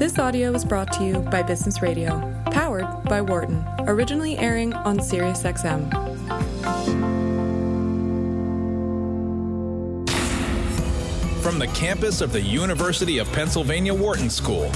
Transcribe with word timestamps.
This 0.00 0.18
audio 0.18 0.54
is 0.54 0.64
brought 0.64 0.90
to 0.94 1.04
you 1.04 1.18
by 1.18 1.42
Business 1.42 1.82
Radio, 1.82 2.42
powered 2.46 2.86
by 3.04 3.20
Wharton, 3.20 3.62
originally 3.80 4.38
airing 4.38 4.72
on 4.72 4.98
SiriusXM. 4.98 5.90
From 11.42 11.58
the 11.58 11.66
campus 11.74 12.22
of 12.22 12.32
the 12.32 12.40
University 12.40 13.18
of 13.18 13.30
Pennsylvania 13.32 13.92
Wharton 13.92 14.30
School. 14.30 14.70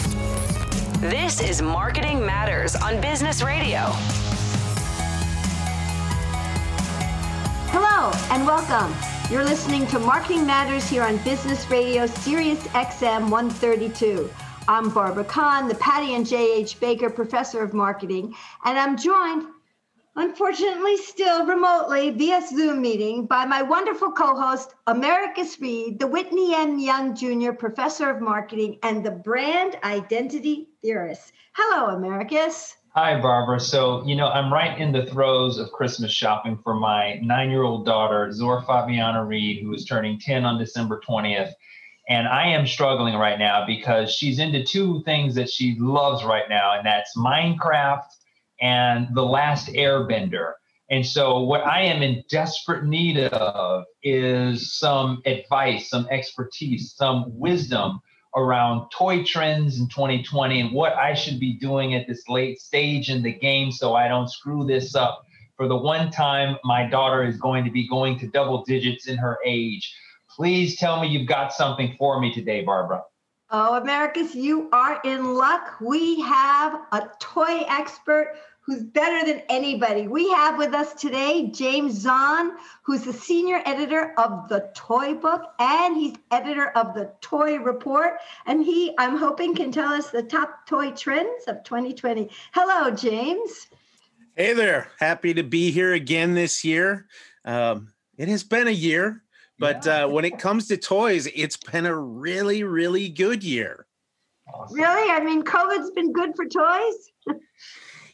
This 0.99 1.41
is 1.41 1.63
Marketing 1.63 2.27
Matters 2.27 2.77
on 2.77 3.01
Business 3.01 3.43
Radio. 3.43 3.81
Hello 7.73 8.13
and 8.31 8.47
welcome. 8.47 8.95
You're 9.33 9.45
listening 9.45 9.87
to 9.87 9.99
Marketing 9.99 10.47
Matters 10.47 10.87
here 10.87 11.03
on 11.03 11.17
Business 11.25 11.71
Radio 11.71 12.05
Sirius 12.05 12.63
XM 12.75 13.31
132. 13.31 14.29
I'm 14.67 14.89
Barbara 14.89 15.25
Kahn, 15.25 15.69
the 15.69 15.75
Patty 15.75 16.15
and 16.15 16.27
J.H. 16.27 16.81
Baker 16.81 17.11
Professor 17.11 17.63
of 17.63 17.75
Marketing, 17.75 18.35
and 18.65 18.79
I'm 18.79 18.97
joined, 18.97 19.47
unfortunately, 20.17 20.97
still 20.97 21.45
remotely 21.45 22.09
via 22.11 22.41
Zoom 22.41 22.81
meeting 22.81 23.27
by 23.27 23.45
my 23.45 23.61
wonderful 23.61 24.11
co 24.11 24.35
host, 24.35 24.75
Americus 24.87 25.61
Reed, 25.61 25.99
the 25.99 26.07
Whitney 26.07 26.55
M. 26.55 26.79
Young 26.79 27.15
Jr. 27.15 27.53
Professor 27.53 28.09
of 28.09 28.23
Marketing 28.23 28.79
and 28.83 29.05
the 29.05 29.11
Brand 29.11 29.77
Identity 29.85 30.71
Theorist. 30.81 31.33
Hello, 31.53 31.95
Americus. 31.95 32.75
Hi, 32.95 33.21
Barbara. 33.21 33.61
So, 33.61 34.03
you 34.07 34.17
know, 34.17 34.29
I'm 34.29 34.51
right 34.51 34.79
in 34.79 34.93
the 34.93 35.05
throes 35.05 35.59
of 35.59 35.73
Christmas 35.73 36.11
shopping 36.11 36.59
for 36.65 36.73
my 36.73 37.21
nine 37.23 37.51
year 37.51 37.65
old 37.65 37.85
daughter, 37.85 38.33
Zora 38.33 38.63
Fabiana 38.63 39.29
Reed, 39.29 39.63
who 39.63 39.75
is 39.75 39.85
turning 39.85 40.19
10 40.19 40.47
on 40.47 40.59
December 40.59 41.03
20th. 41.07 41.53
And 42.09 42.29
I 42.29 42.49
am 42.49 42.67
struggling 42.67 43.15
right 43.15 43.39
now 43.39 43.65
because 43.67 44.13
she's 44.13 44.39
into 44.39 44.63
two 44.63 45.03
things 45.05 45.35
that 45.37 45.49
she 45.49 45.77
loves 45.79 46.23
right 46.23 46.49
now, 46.49 46.77
and 46.77 46.87
that's 46.87 47.17
Minecraft 47.17 48.05
and 48.61 49.09
The 49.15 49.25
Last 49.25 49.69
Airbender. 49.69 50.53
And 50.91 51.05
so, 51.07 51.41
what 51.41 51.67
I 51.67 51.81
am 51.81 52.03
in 52.03 52.23
desperate 52.29 52.85
need 52.85 53.19
of 53.19 53.85
is 54.03 54.77
some 54.79 55.23
advice, 55.25 55.89
some 55.89 56.07
expertise, 56.11 56.95
some 56.95 57.25
wisdom 57.29 58.01
around 58.37 58.91
toy 58.91 59.23
trends 59.23 59.79
in 59.79 59.89
2020 59.89 60.61
and 60.61 60.73
what 60.73 60.95
I 60.95 61.15
should 61.15 61.39
be 61.39 61.55
doing 61.55 61.95
at 61.95 62.07
this 62.07 62.29
late 62.29 62.61
stage 62.61 63.09
in 63.09 63.23
the 63.23 63.33
game 63.33 63.71
so 63.71 63.95
I 63.95 64.09
don't 64.09 64.29
screw 64.29 64.65
this 64.65 64.95
up 64.95 65.25
for 65.57 65.69
the 65.69 65.77
one 65.77 66.11
time 66.11 66.57
my 66.65 66.87
daughter 66.89 67.23
is 67.23 67.37
going 67.37 67.65
to 67.65 67.71
be 67.71 67.89
going 67.89 68.19
to 68.19 68.27
double 68.27 68.65
digits 68.65 69.07
in 69.07 69.17
her 69.17 69.39
age. 69.47 69.95
Please 70.37 70.77
tell 70.77 71.01
me 71.01 71.09
you've 71.09 71.29
got 71.29 71.53
something 71.53 71.95
for 71.99 72.21
me 72.21 72.33
today, 72.33 72.63
Barbara. 72.63 73.03
Oh, 73.51 73.77
Americus, 73.77 74.35
you 74.35 74.69
are 74.73 75.01
in 75.05 75.35
luck. 75.35 75.77
We 75.81 76.21
have 76.23 76.81
a 76.93 77.09
toy 77.21 77.65
expert 77.69 78.35
who's 78.61 78.83
better 78.83 79.25
than 79.27 79.43
anybody. 79.49 80.09
We 80.09 80.31
have 80.31 80.57
with 80.57 80.73
us 80.73 80.95
today 80.95 81.51
James 81.53 82.01
Zahn, 82.01 82.53
who's 82.83 83.03
the 83.03 83.13
senior 83.13 83.61
editor 83.67 84.15
of 84.19 84.49
the 84.49 84.71
Toy 84.75 85.15
Book 85.15 85.43
and 85.59 85.97
he's 85.97 86.17
editor 86.31 86.71
of 86.71 86.95
the 86.95 87.13
Toy 87.21 87.59
Report. 87.59 88.19
And 88.47 88.65
he, 88.65 88.95
I'm 88.99 89.17
hoping, 89.17 89.55
can 89.55 89.71
tell 89.71 89.93
us 89.93 90.11
the 90.11 90.23
top 90.23 90.67
toy 90.67 90.93
trends 90.93 91.45
of 91.47 91.63
2020. 91.63 92.31
Hello, 92.53 92.91
James. 92.91 93.69
Hey 94.35 94.55
there. 94.55 94.89
Happy 94.99 95.35
to 95.35 95.45
be 95.45 95.71
here 95.71 95.93
again 95.93 96.35
this 96.35 96.65
year. 96.65 97.07
Um, 97.45 97.93
it 98.17 98.29
has 98.29 98.43
been 98.43 98.67
a 98.67 98.73
year. 98.73 99.24
But 99.65 99.87
yeah. 99.87 100.05
uh, 100.05 100.09
when 100.09 100.27
it 100.27 100.39
comes 100.39 100.69
to 100.69 100.77
toys, 100.77 101.27
it's 101.35 101.57
been 101.57 101.87
a 101.87 101.97
really, 101.97 102.65
really 102.65 103.09
good 103.09 103.43
year. 103.43 103.87
Awesome. 104.53 104.77
Really? 104.77 105.11
I 105.11 105.25
mean, 105.25 105.43
COVID's 105.43 105.91
been 105.93 106.13
good 106.13 106.37
for 106.37 106.45
toys? 106.45 107.39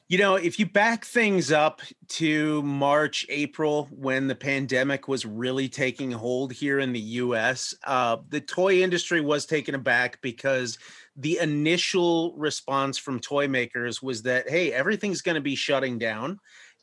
you 0.09 0.17
know, 0.17 0.37
if 0.37 0.61
you 0.61 0.67
back 0.67 1.05
things 1.05 1.51
up 1.51 1.81
to 2.07 2.63
March, 2.63 3.27
April, 3.29 3.89
when 3.91 4.29
the 4.29 4.37
pandemic 4.37 5.09
was 5.09 5.27
really 5.27 5.69
taking 5.69 6.13
hold 6.13 6.53
here 6.53 6.79
in 6.79 6.93
the 6.93 7.01
US, 7.01 7.75
uh, 7.85 8.19
the 8.29 8.41
toy 8.41 8.81
industry 8.81 9.21
was 9.21 9.45
taken 9.45 9.75
aback 9.75 10.21
because 10.23 10.79
the 11.17 11.39
initial 11.39 12.33
response 12.37 12.97
from 12.97 13.19
toy 13.19 13.49
makers 13.49 14.01
was 14.01 14.23
that, 14.23 14.49
hey, 14.49 14.73
everything's 14.73 15.21
going 15.21 15.35
to 15.35 15.41
be 15.41 15.57
shutting 15.57 15.99
down 15.99 16.39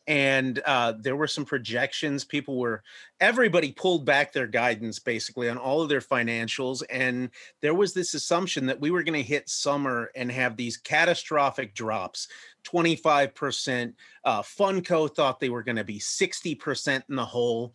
and 0.08 0.60
uh, 0.66 0.94
there 0.98 1.16
were 1.16 1.28
some 1.28 1.46
projections 1.46 2.24
people 2.24 2.58
were 2.58 2.82
everybody 3.20 3.72
pulled 3.72 4.06
back 4.06 4.32
their 4.32 4.48
guidance 4.48 5.00
basically 5.00 5.50
on 5.50 5.58
all 5.58 5.82
of 5.82 5.90
their 5.90 6.02
financials 6.02 6.82
and 6.90 7.30
there 7.62 7.74
was 7.74 7.94
this 7.94 8.14
assumption 8.14 8.66
that 8.66 8.80
we 8.80 8.90
were 8.90 9.04
going 9.04 9.14
to 9.14 9.22
hit 9.22 9.50
summer 9.50 10.10
and 10.16 10.32
have 10.32 10.56
these 10.56 10.78
catastrophic 10.78 11.74
drops 11.76 12.28
25% 12.64 13.94
uh, 14.24 14.42
funko 14.42 15.14
thought 15.14 15.40
they 15.40 15.50
were 15.50 15.64
going 15.64 15.76
to 15.76 15.84
be 15.84 16.00
60% 16.00 17.04
in 17.10 17.16
the 17.16 17.26
hole 17.26 17.74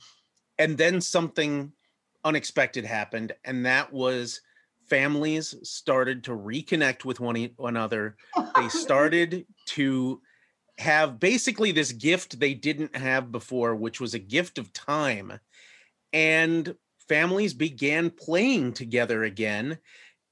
and 0.58 0.76
then 0.76 1.00
something 1.00 1.72
unexpected 2.24 2.84
happened 2.84 3.32
and 3.44 3.66
that 3.66 3.92
was 3.92 4.40
families 4.92 5.54
started 5.62 6.24
to 6.24 6.32
reconnect 6.32 7.04
with 7.06 7.18
one 7.20 7.48
another. 7.58 8.16
They 8.56 8.68
started 8.84 9.46
to 9.68 10.20
have 10.78 11.20
basically 11.20 11.72
this 11.72 11.92
gift 11.92 12.40
they 12.40 12.54
didn't 12.54 12.96
have 12.96 13.30
before, 13.30 13.74
which 13.74 14.00
was 14.00 14.14
a 14.14 14.18
gift 14.18 14.58
of 14.58 14.72
time. 14.72 15.38
And 16.12 16.74
families 17.08 17.54
began 17.54 18.10
playing 18.10 18.72
together 18.72 19.24
again 19.24 19.78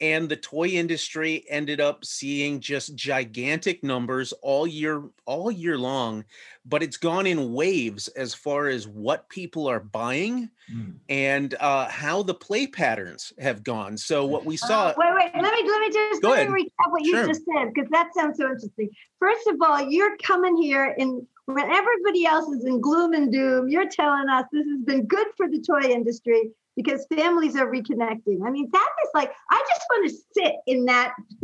and 0.01 0.29
the 0.29 0.37
toy 0.37 0.69
industry 0.69 1.45
ended 1.49 1.81
up 1.81 2.05
seeing 2.05 2.61
just 2.61 2.95
gigantic 2.95 3.85
numbers 3.85 4.33
all 4.43 4.67
year 4.67 5.03
all 5.27 5.51
year 5.51 5.77
long 5.77 6.25
but 6.65 6.83
it's 6.83 6.97
gone 6.97 7.27
in 7.27 7.53
waves 7.53 8.09
as 8.09 8.35
far 8.35 8.69
as 8.69 8.87
what 8.87 9.29
people 9.29 9.67
are 9.67 9.81
buying 9.81 10.49
mm. 10.73 10.95
and 11.09 11.55
uh, 11.61 11.89
how 11.89 12.23
the 12.23 12.35
play 12.35 12.67
patterns 12.67 13.33
have 13.39 13.63
gone 13.63 13.97
so 13.97 14.25
what 14.25 14.45
we 14.45 14.57
saw 14.57 14.89
uh, 14.89 14.95
wait 14.97 15.15
wait 15.15 15.43
let 15.43 15.55
me 15.55 15.69
let 15.69 15.81
me 15.81 15.91
just 15.91 16.23
go 16.23 16.31
let 16.31 16.41
ahead. 16.41 16.51
me 16.51 16.65
recap 16.65 16.91
what 16.91 17.03
you 17.05 17.13
just 17.27 17.43
said 17.45 17.73
because 17.73 17.89
that 17.91 18.09
sounds 18.15 18.39
so 18.39 18.45
interesting 18.45 18.89
first 19.19 19.47
of 19.47 19.57
all 19.63 19.81
you're 19.81 20.17
coming 20.19 20.57
here 20.57 20.95
in 20.99 21.27
when 21.47 21.71
everybody 21.71 22.27
else 22.27 22.49
is 22.49 22.65
in 22.65 22.81
gloom 22.81 23.13
and 23.13 23.33
doom 23.33 23.69
you're 23.69 23.89
telling 23.89 24.29
us 24.29 24.45
this 24.53 24.67
has 24.67 24.81
been 24.85 25.07
good 25.07 25.27
for 25.37 25.49
the 25.49 25.61
toy 25.61 25.89
industry 25.89 26.51
because 26.83 27.07
families 27.15 27.57
are 27.57 27.71
reconnecting. 27.71 28.39
I 28.45 28.51
mean, 28.51 28.69
that 28.73 28.89
is 29.05 29.11
like, 29.15 29.33
I 29.51 29.65
just 29.69 29.83
want 29.91 30.11
to 30.11 30.17
sit 30.33 30.55
in 30.67 30.85
that 30.87 31.15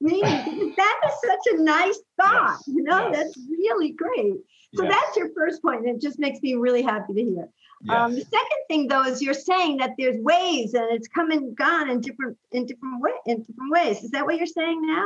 meeting. 0.00 0.74
that 0.76 1.00
is 1.06 1.14
such 1.24 1.54
a 1.54 1.62
nice 1.62 1.98
thought, 2.20 2.58
yes, 2.58 2.62
you 2.66 2.82
know, 2.82 3.08
yes. 3.08 3.16
that's 3.16 3.38
really 3.48 3.92
great. 3.92 4.34
So 4.74 4.82
yes. 4.82 4.92
that's 4.92 5.16
your 5.16 5.28
first 5.36 5.62
point, 5.62 5.86
and 5.86 5.96
it 5.96 6.02
just 6.02 6.18
makes 6.18 6.40
me 6.42 6.54
really 6.54 6.82
happy 6.82 7.14
to 7.14 7.22
hear. 7.22 7.48
Um, 7.88 8.14
the 8.14 8.22
second 8.22 8.60
thing, 8.68 8.88
though, 8.88 9.04
is 9.04 9.20
you're 9.20 9.34
saying 9.34 9.76
that 9.76 9.92
there's 9.98 10.18
ways, 10.20 10.74
and 10.74 10.86
it's 10.90 11.06
come 11.06 11.30
and 11.30 11.54
gone 11.54 11.90
in 11.90 12.00
different 12.00 12.36
in 12.50 12.66
different 12.66 13.00
way 13.00 13.12
in 13.26 13.42
different 13.42 13.70
ways. 13.70 14.02
Is 14.02 14.10
that 14.12 14.24
what 14.24 14.36
you're 14.36 14.46
saying 14.46 14.84
now? 14.86 15.04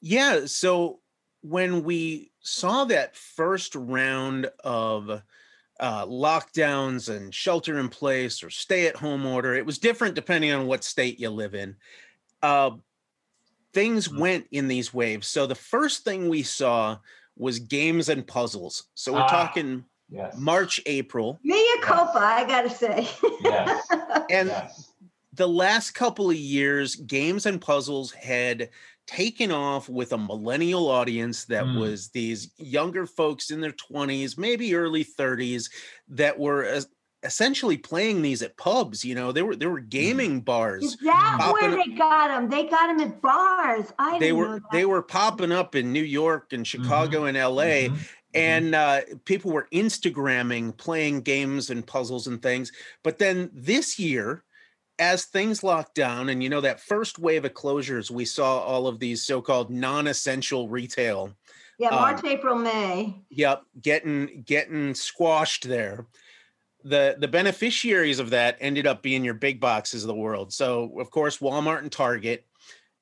Yeah. 0.00 0.42
So 0.44 1.00
when 1.40 1.84
we 1.84 2.32
saw 2.40 2.84
that 2.84 3.16
first 3.16 3.74
round 3.74 4.50
of 4.62 5.22
uh, 5.78 6.06
lockdowns 6.06 7.14
and 7.14 7.34
shelter 7.34 7.78
in 7.78 7.88
place 7.88 8.42
or 8.42 8.50
stay 8.50 8.86
at 8.86 8.96
home 8.96 9.26
order. 9.26 9.54
It 9.54 9.66
was 9.66 9.78
different 9.78 10.14
depending 10.14 10.52
on 10.52 10.66
what 10.66 10.84
state 10.84 11.20
you 11.20 11.30
live 11.30 11.54
in. 11.54 11.76
Uh, 12.42 12.70
things 13.72 14.08
mm-hmm. 14.08 14.20
went 14.20 14.46
in 14.52 14.68
these 14.68 14.94
waves. 14.94 15.26
So 15.26 15.46
the 15.46 15.54
first 15.54 16.04
thing 16.04 16.28
we 16.28 16.42
saw 16.42 16.98
was 17.36 17.58
games 17.58 18.08
and 18.08 18.26
puzzles. 18.26 18.84
So 18.94 19.12
we're 19.12 19.20
ah, 19.20 19.28
talking 19.28 19.84
yes. 20.08 20.36
March, 20.38 20.80
April. 20.86 21.38
Mea 21.42 21.62
culpa, 21.82 22.18
I 22.18 22.46
gotta 22.46 22.70
say. 22.70 23.08
Yes. 23.42 23.86
and 24.30 24.48
yes. 24.48 24.92
the 25.34 25.46
last 25.48 25.90
couple 25.90 26.30
of 26.30 26.36
years, 26.36 26.96
games 26.96 27.44
and 27.46 27.60
puzzles 27.60 28.12
had 28.12 28.70
taken 29.06 29.52
off 29.52 29.88
with 29.88 30.12
a 30.12 30.18
millennial 30.18 30.88
audience 30.88 31.44
that 31.46 31.64
mm. 31.64 31.78
was 31.78 32.08
these 32.08 32.52
younger 32.58 33.06
folks 33.06 33.50
in 33.50 33.60
their 33.60 33.72
20s, 33.72 34.36
maybe 34.36 34.74
early 34.74 35.04
30s 35.04 35.70
that 36.08 36.38
were 36.38 36.82
essentially 37.22 37.76
playing 37.76 38.22
these 38.22 38.42
at 38.42 38.56
pubs. 38.56 39.04
You 39.04 39.14
know, 39.14 39.32
they 39.32 39.42
were 39.42 39.56
there 39.56 39.70
were 39.70 39.80
mm. 39.80 39.88
gaming 39.88 40.40
bars. 40.40 40.82
Is 40.82 40.96
that 40.98 41.52
where 41.52 41.70
they 41.70 41.92
got 41.94 42.28
them? 42.28 42.48
They 42.48 42.64
got 42.64 42.86
them 42.88 43.00
at 43.00 43.20
bars. 43.20 43.92
I 43.98 44.18
they 44.18 44.32
were 44.32 44.60
they 44.72 44.86
were 44.86 45.02
popping 45.02 45.52
up 45.52 45.74
in 45.74 45.92
New 45.92 46.02
York 46.02 46.52
and 46.52 46.66
Chicago 46.66 47.18
mm-hmm. 47.18 47.28
and 47.28 47.36
L.A. 47.36 47.88
Mm-hmm. 47.88 48.02
And 48.34 48.74
uh, 48.74 49.00
people 49.24 49.50
were 49.50 49.66
Instagramming, 49.72 50.76
playing 50.76 51.22
games 51.22 51.70
and 51.70 51.86
puzzles 51.86 52.26
and 52.26 52.42
things. 52.42 52.70
But 53.02 53.18
then 53.18 53.50
this 53.54 53.98
year, 53.98 54.44
as 54.98 55.24
things 55.24 55.62
locked 55.62 55.94
down 55.94 56.28
and 56.28 56.42
you 56.42 56.48
know 56.48 56.60
that 56.60 56.80
first 56.80 57.18
wave 57.18 57.44
of 57.44 57.52
closures 57.52 58.10
we 58.10 58.24
saw 58.24 58.58
all 58.58 58.86
of 58.86 58.98
these 58.98 59.22
so-called 59.22 59.70
non-essential 59.70 60.68
retail 60.68 61.32
yeah 61.78 61.90
march 61.90 62.20
um, 62.20 62.30
april 62.30 62.56
may. 62.56 63.14
yep 63.30 63.62
getting 63.82 64.42
getting 64.46 64.94
squashed 64.94 65.68
there. 65.68 66.06
The 66.84 67.16
the 67.18 67.28
beneficiaries 67.28 68.20
of 68.20 68.30
that 68.30 68.56
ended 68.60 68.86
up 68.86 69.02
being 69.02 69.24
your 69.24 69.34
big 69.34 69.58
boxes 69.58 70.04
of 70.04 70.08
the 70.08 70.14
world. 70.14 70.52
So 70.52 70.98
of 71.00 71.10
course 71.10 71.38
walmart 71.38 71.80
and 71.80 71.90
target 71.92 72.46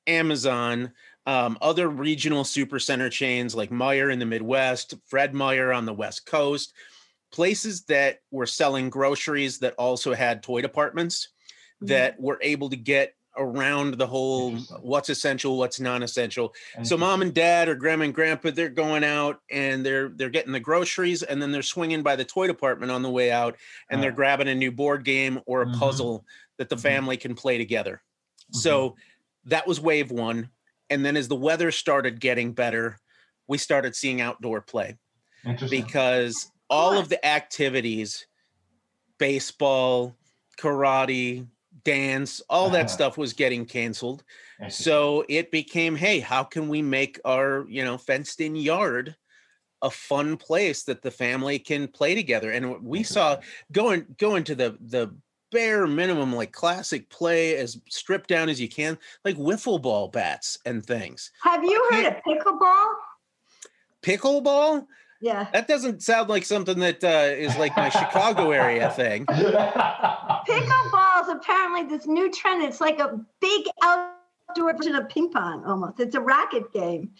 amazon 0.07 0.91
um, 1.27 1.57
other 1.61 1.89
regional 1.89 2.43
supercenter 2.43 3.11
chains 3.11 3.55
like 3.55 3.71
Meijer 3.71 4.13
in 4.13 4.19
the 4.19 4.25
Midwest, 4.25 4.93
Fred 5.07 5.33
Meyer 5.33 5.73
on 5.73 5.85
the 5.85 5.93
West 5.93 6.25
Coast, 6.25 6.73
places 7.31 7.83
that 7.85 8.19
were 8.31 8.45
selling 8.45 8.89
groceries 8.89 9.59
that 9.59 9.73
also 9.77 10.13
had 10.13 10.43
toy 10.43 10.61
departments. 10.61 11.29
That 11.81 12.19
were 12.19 12.39
able 12.41 12.69
to 12.69 12.75
get 12.77 13.13
around 13.37 13.95
the 13.95 14.07
whole 14.07 14.55
what's 14.81 15.09
essential, 15.09 15.57
what's 15.57 15.79
non-essential. 15.79 16.53
So 16.83 16.95
mom 16.95 17.21
and 17.21 17.33
dad 17.33 17.67
or 17.67 17.75
grandma 17.75 18.05
and 18.05 18.13
grandpa, 18.13 18.51
they're 18.51 18.69
going 18.69 19.03
out 19.03 19.41
and 19.51 19.85
they're 19.85 20.07
they're 20.09 20.29
getting 20.29 20.53
the 20.53 20.59
groceries 20.61 21.21
and 21.21 21.41
then 21.41 21.51
they're 21.51 21.61
swinging 21.61 22.01
by 22.01 22.15
the 22.15 22.23
toy 22.23 22.47
department 22.47 22.93
on 22.93 23.01
the 23.01 23.09
way 23.09 23.31
out 23.31 23.57
and 23.89 24.01
they're 24.01 24.13
grabbing 24.13 24.47
a 24.47 24.55
new 24.55 24.71
board 24.71 25.03
game 25.03 25.41
or 25.45 25.63
a 25.63 25.65
Mhm. 25.65 25.77
puzzle 25.77 26.25
that 26.57 26.69
the 26.69 26.77
Mhm. 26.77 26.81
family 26.81 27.17
can 27.17 27.35
play 27.35 27.57
together. 27.57 28.01
Mm-hmm. 28.43 28.59
So 28.59 28.95
that 29.43 29.67
was 29.67 29.81
wave 29.81 30.11
one. 30.11 30.49
And 30.89 31.05
then 31.05 31.17
as 31.17 31.27
the 31.27 31.35
weather 31.35 31.71
started 31.71 32.21
getting 32.21 32.53
better, 32.53 32.99
we 33.47 33.57
started 33.57 33.97
seeing 33.97 34.21
outdoor 34.21 34.61
play 34.61 34.97
Interesting. 35.45 35.81
because 35.83 36.49
all 36.69 36.97
of 36.97 37.09
the 37.09 37.23
activities 37.25 38.27
baseball, 39.17 40.15
karate, 40.57 41.47
dance, 41.83 42.41
all 42.49 42.69
that 42.71 42.85
Uh-huh. 42.85 42.87
stuff 42.87 43.17
was 43.17 43.33
getting 43.33 43.65
canceled. 43.65 44.23
So 44.69 45.25
it 45.29 45.51
became, 45.51 45.95
hey, 45.95 46.19
how 46.19 46.43
can 46.43 46.69
we 46.69 46.81
make 46.81 47.19
our, 47.23 47.65
you 47.67 47.83
know, 47.83 47.97
fenced 47.97 48.41
in 48.41 48.55
yard 48.55 49.15
a 49.81 49.91
fun 49.91 50.37
place 50.37 50.83
that 50.83 51.03
the 51.03 51.11
family 51.11 51.59
can 51.59 51.87
play 51.87 52.15
together? 52.15 52.51
And 52.51 52.81
we 52.83 53.03
saw 53.03 53.37
going 53.71 54.07
going 54.17 54.43
to 54.45 54.55
the 54.55 54.77
the 54.81 55.13
bare 55.51 55.85
minimum 55.85 56.33
like 56.33 56.51
classic 56.51 57.09
play 57.09 57.55
as 57.57 57.79
stripped 57.89 58.27
down 58.29 58.49
as 58.49 58.59
you 58.59 58.67
can, 58.67 58.97
like 59.23 59.37
wiffle 59.37 59.79
ball 59.79 60.07
bats 60.07 60.57
and 60.65 60.83
things. 60.83 61.31
Have 61.43 61.63
you 61.63 61.87
heard 61.91 62.07
of 62.07 62.15
pickleball? 62.27 62.87
Pickleball? 64.01 64.87
Yeah. 65.21 65.47
That 65.53 65.67
doesn't 65.67 66.01
sound 66.01 66.29
like 66.29 66.43
something 66.45 66.79
that 66.79 67.03
uh, 67.03 67.35
is 67.37 67.55
like 67.57 67.77
my 67.77 67.89
Chicago 67.89 68.51
area 68.51 68.89
thing. 68.89 69.25
Pickleball 69.27 71.04
is 71.25 71.33
apparently 71.33 71.83
this 71.83 72.07
new 72.07 72.31
trend. 72.31 72.63
It's 72.63 72.81
like 72.81 72.99
a 72.99 73.19
big 73.41 73.65
outdoor 73.81 74.75
version 74.75 74.95
of 74.95 75.09
ping 75.09 75.31
pong 75.31 75.65
almost. 75.65 75.99
It's 75.99 76.15
a 76.15 76.21
racket 76.21 76.71
game. 76.73 77.11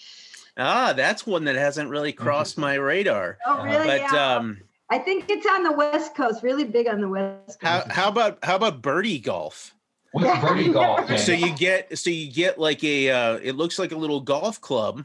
Ah, 0.58 0.94
that's 0.94 1.28
one 1.28 1.46
that 1.46 1.56
hasn't 1.56 1.90
really 1.90 2.14
crossed 2.14 2.58
my 2.58 2.76
radar. 2.76 3.38
Oh, 3.46 3.64
really? 3.64 3.86
But 3.86 4.02
yeah. 4.02 4.36
um, 4.36 4.62
I 4.90 5.00
think 5.00 5.26
it's 5.30 5.46
on 5.46 5.64
the 5.64 5.74
West 5.74 6.16
Coast, 6.16 6.44
really 6.44 6.64
big 6.64 6.88
on 6.88 7.02
the 7.02 7.10
West 7.10 7.60
Coast. 7.60 7.62
how 7.62 7.84
how 7.90 8.08
about 8.08 8.40
how 8.44 8.56
about 8.56 8.82
birdie 8.82 9.20
golf? 9.20 9.74
What's 10.12 10.42
birdie 10.42 10.72
golf? 10.72 11.10
So 11.20 11.32
you 11.32 11.56
get 11.56 11.98
so 11.98 12.10
you 12.10 12.32
get 12.32 12.58
like 12.60 12.84
a 12.84 13.10
uh, 13.10 13.40
it 13.42 13.56
looks 13.56 13.80
like 13.80 13.92
a 13.92 13.98
little 13.98 14.22
golf 14.22 14.62
club, 14.62 15.04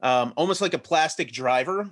um, 0.00 0.32
almost 0.36 0.60
like 0.60 0.74
a 0.74 0.78
plastic 0.78 1.30
driver, 1.30 1.88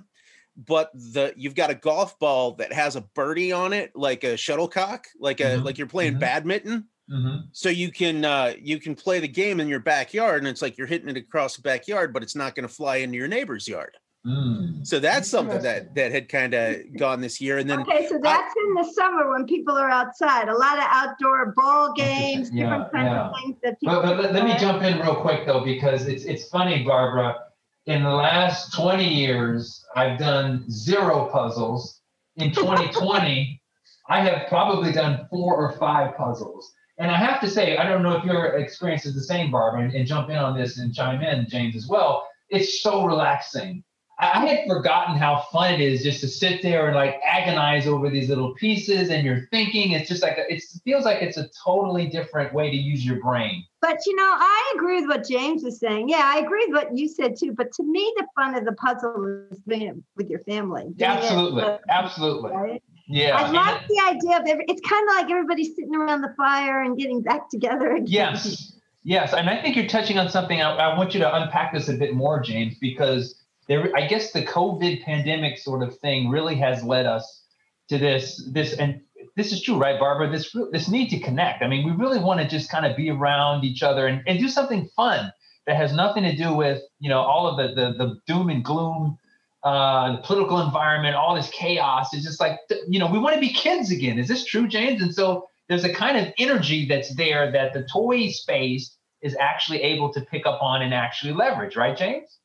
but 0.57 0.91
the 0.93 1.33
you've 1.37 1.55
got 1.55 1.69
a 1.69 1.75
golf 1.75 2.17
ball 2.19 2.53
that 2.53 2.73
has 2.73 2.95
a 2.95 3.01
birdie 3.01 3.51
on 3.51 3.73
it, 3.73 3.91
like 3.95 4.23
a 4.23 4.35
shuttlecock, 4.35 5.07
like 5.19 5.39
a 5.39 5.43
Mhm, 5.57 5.63
like 5.63 5.77
you're 5.77 5.87
playing 5.87 6.15
mhm. 6.15 6.19
badminton. 6.19 6.85
Mhm. 7.11 7.43
So 7.51 7.69
you 7.69 7.91
can 7.91 8.25
uh, 8.25 8.53
you 8.59 8.79
can 8.79 8.95
play 8.95 9.19
the 9.19 9.27
game 9.27 9.59
in 9.59 9.67
your 9.67 9.79
backyard, 9.79 10.39
and 10.41 10.47
it's 10.47 10.61
like 10.61 10.77
you're 10.77 10.87
hitting 10.87 11.09
it 11.09 11.17
across 11.17 11.55
the 11.55 11.61
backyard, 11.61 12.11
but 12.13 12.23
it's 12.23 12.35
not 12.35 12.55
going 12.55 12.67
to 12.67 12.73
fly 12.73 12.97
into 12.97 13.17
your 13.17 13.27
neighbor's 13.27 13.67
yard. 13.67 13.95
Mm. 14.25 14.85
So 14.85 14.99
that's 14.99 15.29
something 15.29 15.61
that 15.61 15.95
that 15.95 16.11
had 16.11 16.27
kind 16.27 16.53
of 16.53 16.97
gone 16.97 17.21
this 17.21 17.39
year, 17.39 17.59
and 17.59 17.69
then 17.69 17.81
Okay, 17.81 18.09
so 18.09 18.19
that's 18.21 18.53
in 18.57 18.73
the 18.73 18.83
summer 18.91 19.31
when 19.31 19.45
people 19.45 19.77
are 19.77 19.89
outside. 19.89 20.49
A 20.49 20.57
lot 20.57 20.79
of 20.79 20.83
outdoor 20.87 21.53
ball 21.55 21.93
games, 21.93 22.49
Yeah, 22.51 22.63
different 22.63 22.91
kinds 22.91 23.05
yeah. 23.05 23.27
of 23.27 23.35
things 23.41 23.55
that 23.63 23.79
people. 23.79 24.01
But, 24.01 24.17
but 24.17 24.19
let, 24.19 24.33
let 24.33 24.43
me 24.43 24.57
jump 24.59 24.83
in 24.83 24.99
real 24.99 25.15
quick 25.15 25.45
though, 25.45 25.63
because 25.63 26.07
it's 26.07 26.25
it's 26.25 26.49
funny, 26.49 26.83
Barbara. 26.83 27.46
In 27.87 28.03
the 28.03 28.11
last 28.11 28.73
20 28.73 29.07
years, 29.07 29.85
I've 29.95 30.19
done 30.19 30.69
zero 30.69 31.29
puzzles. 31.31 32.01
In 32.35 32.51
2020, 32.51 33.61
I 34.09 34.19
have 34.19 34.49
probably 34.49 34.91
done 34.91 35.25
four 35.29 35.55
or 35.55 35.71
five 35.77 36.17
puzzles. 36.17 36.69
And 36.97 37.09
I 37.09 37.15
have 37.15 37.39
to 37.39 37.49
say, 37.49 37.77
I 37.77 37.87
don't 37.87 38.03
know 38.03 38.17
if 38.17 38.25
your 38.25 38.57
experience 38.57 39.05
is 39.05 39.15
the 39.15 39.23
same, 39.23 39.51
Barbara, 39.51 39.83
and, 39.83 39.93
and 39.93 40.05
jump 40.05 40.29
in 40.29 40.35
on 40.35 40.57
this 40.57 40.79
and 40.79 40.93
chime 40.93 41.23
in, 41.23 41.47
James, 41.47 41.77
as 41.77 41.87
well. 41.87 42.27
It's 42.49 42.81
so 42.81 43.05
relaxing. 43.05 43.85
I 44.19 44.47
had 44.47 44.67
forgotten 44.67 45.15
how 45.15 45.45
fun 45.51 45.75
it 45.75 45.79
is 45.79 46.01
just 46.01 46.21
to 46.21 46.27
sit 46.27 46.63
there 46.63 46.87
and 46.87 46.95
like 46.95 47.21
agonize 47.23 47.85
over 47.85 48.09
these 48.09 48.29
little 48.29 48.55
pieces 48.55 49.11
and 49.11 49.23
you're 49.23 49.47
thinking. 49.51 49.91
It's 49.91 50.09
just 50.09 50.23
like, 50.23 50.39
a, 50.39 50.51
it 50.51 50.63
feels 50.83 51.05
like 51.05 51.21
it's 51.21 51.37
a 51.37 51.47
totally 51.63 52.07
different 52.07 52.51
way 52.51 52.71
to 52.71 52.75
use 52.75 53.05
your 53.05 53.19
brain. 53.21 53.63
But 53.79 53.99
you 54.07 54.15
know, 54.15 54.23
I 54.23 54.73
agree 54.75 55.01
with 55.01 55.07
what 55.07 55.27
James 55.27 55.63
was 55.63 55.79
saying. 55.79 56.09
Yeah, 56.09 56.23
I 56.23 56.39
agree 56.39 56.65
with 56.67 56.83
what 56.83 56.97
you 56.97 57.07
said 57.07 57.35
too. 57.39 57.53
But 57.53 57.71
to 57.73 57.83
me, 57.83 58.11
the 58.17 58.25
fun 58.35 58.55
of 58.55 58.65
the 58.65 58.71
puzzle 58.71 59.45
is 59.51 59.59
doing 59.67 59.83
it 59.83 59.95
with 60.15 60.29
your 60.29 60.39
family. 60.39 60.85
Absolutely, 60.99 61.63
absolutely. 61.87 62.51
right? 62.51 62.83
Yeah. 63.07 63.37
I 63.37 63.51
like 63.51 63.87
the 63.87 64.01
idea 64.03 64.39
of 64.39 64.47
every, 64.47 64.65
it's 64.67 64.81
kind 64.81 65.07
of 65.09 65.15
like 65.15 65.29
everybody 65.29 65.63
sitting 65.63 65.95
around 65.95 66.21
the 66.21 66.33
fire 66.35 66.81
and 66.81 66.97
getting 66.97 67.21
back 67.21 67.49
together 67.49 67.91
again. 67.91 68.07
yes, 68.07 68.73
yes, 69.03 69.33
and 69.33 69.47
I 69.47 69.61
think 69.61 69.75
you're 69.75 69.87
touching 69.87 70.17
on 70.17 70.27
something. 70.29 70.59
I, 70.59 70.75
I 70.75 70.97
want 70.97 71.13
you 71.13 71.19
to 71.19 71.35
unpack 71.35 71.71
this 71.71 71.87
a 71.87 71.93
bit 71.93 72.15
more, 72.15 72.41
James, 72.41 72.75
because 72.81 73.43
there, 73.67 73.95
I 73.95 74.07
guess 74.07 74.31
the 74.31 74.43
COVID 74.43 75.03
pandemic 75.03 75.57
sort 75.57 75.83
of 75.83 75.97
thing 75.99 76.29
really 76.29 76.55
has 76.55 76.83
led 76.83 77.05
us 77.05 77.43
to 77.89 77.97
this, 77.97 78.49
this, 78.51 78.73
and 78.73 79.01
this 79.35 79.51
is 79.51 79.61
true, 79.61 79.77
right, 79.77 79.99
Barbara? 79.99 80.29
This, 80.29 80.55
this 80.71 80.87
need 80.87 81.09
to 81.09 81.19
connect. 81.19 81.63
I 81.63 81.67
mean, 81.67 81.85
we 81.85 81.91
really 81.91 82.19
want 82.19 82.39
to 82.39 82.47
just 82.47 82.69
kind 82.69 82.85
of 82.85 82.95
be 82.95 83.09
around 83.09 83.63
each 83.63 83.83
other 83.83 84.07
and, 84.07 84.21
and 84.27 84.39
do 84.39 84.47
something 84.47 84.89
fun 84.95 85.31
that 85.65 85.75
has 85.75 85.93
nothing 85.93 86.23
to 86.23 86.35
do 86.35 86.53
with, 86.53 86.81
you 86.99 87.09
know, 87.09 87.19
all 87.19 87.47
of 87.47 87.57
the, 87.57 87.75
the, 87.75 87.93
the 87.93 88.19
doom 88.25 88.49
and 88.49 88.63
gloom 88.63 89.17
uh, 89.63 90.15
the 90.15 90.21
political 90.21 90.61
environment, 90.61 91.15
all 91.15 91.35
this 91.35 91.49
chaos. 91.49 92.13
It's 92.13 92.23
just 92.23 92.39
like, 92.39 92.59
you 92.87 92.99
know, 92.99 93.11
we 93.11 93.19
want 93.19 93.35
to 93.35 93.41
be 93.41 93.51
kids 93.51 93.91
again. 93.91 94.17
Is 94.17 94.27
this 94.27 94.45
true, 94.45 94.67
James? 94.67 95.01
And 95.01 95.13
so 95.13 95.49
there's 95.67 95.83
a 95.83 95.93
kind 95.93 96.17
of 96.17 96.33
energy 96.37 96.87
that's 96.87 97.13
there 97.15 97.51
that 97.51 97.73
the 97.73 97.85
toy 97.91 98.29
space 98.29 98.95
is 99.21 99.35
actually 99.39 99.81
able 99.81 100.13
to 100.13 100.21
pick 100.21 100.45
up 100.45 100.61
on 100.61 100.83
and 100.83 100.93
actually 100.93 101.33
leverage, 101.33 101.75
right, 101.75 101.97
James? 101.97 102.36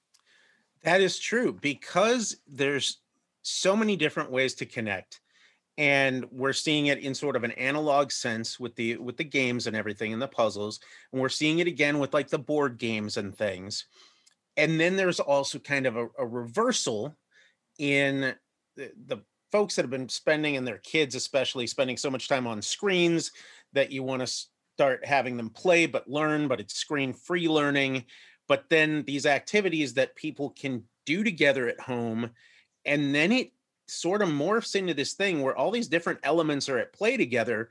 That 0.83 1.01
is 1.01 1.19
true 1.19 1.53
because 1.53 2.37
there's 2.47 3.01
so 3.43 3.77
many 3.77 3.97
different 3.97 4.31
ways 4.31 4.55
to 4.55 4.67
connect 4.67 5.21
and 5.79 6.27
we're 6.31 6.53
seeing 6.53 6.87
it 6.87 6.99
in 6.99 7.15
sort 7.15 7.35
of 7.35 7.45
an 7.45 7.53
analog 7.53 8.11
sense 8.11 8.61
with 8.61 8.75
the 8.77 8.97
with 8.99 9.17
the 9.17 9.25
games 9.25 9.67
and 9.67 9.75
everything 9.75 10.13
and 10.13 10.21
the 10.21 10.29
puzzles 10.29 10.81
and 11.13 11.21
we're 11.21 11.29
seeing 11.29 11.61
it 11.61 11.67
again 11.67 11.99
with 11.99 12.13
like 12.13 12.29
the 12.29 12.39
board 12.39 12.79
games 12.79 13.17
and 13.17 13.37
things 13.37 13.87
and 14.57 14.79
then 14.79 14.97
there's 14.97 15.21
also 15.21 15.59
kind 15.59 15.87
of 15.87 15.97
a, 15.97 16.09
a 16.19 16.27
reversal 16.27 17.17
in 17.79 18.35
the, 18.77 18.93
the 19.07 19.19
folks 19.51 19.75
that 19.75 19.83
have 19.83 19.91
been 19.91 20.09
spending 20.09 20.57
and 20.57 20.67
their 20.67 20.79
kids 20.79 21.15
especially 21.15 21.67
spending 21.67 21.97
so 21.97 22.11
much 22.11 22.29
time 22.29 22.47
on 22.47 22.61
screens 22.61 23.33
that 23.73 23.91
you 23.91 24.03
want 24.03 24.21
to 24.21 24.45
start 24.75 25.05
having 25.05 25.37
them 25.37 25.49
play 25.49 25.87
but 25.87 26.09
learn 26.09 26.49
but 26.49 26.61
it's 26.61 26.75
screen 26.75 27.13
free 27.13 27.49
learning 27.49 28.05
but 28.53 28.69
then 28.69 29.03
these 29.05 29.25
activities 29.25 29.95
that 29.95 30.15
people 30.15 30.51
can 30.51 30.85
do 31.07 31.25
together 31.25 31.69
at 31.69 31.81
home 31.81 32.29
and 32.85 33.15
then 33.15 33.33
it 33.33 33.51
sort 33.89 34.21
of 34.21 34.29
morphs 34.29 34.77
into 34.77 34.93
this 34.93 35.15
thing 35.15 35.41
where 35.41 35.57
all 35.57 35.71
these 35.71 35.89
different 35.89 36.21
elements 36.23 36.69
are 36.69 36.77
at 36.77 36.93
play 36.93 37.17
together 37.17 37.71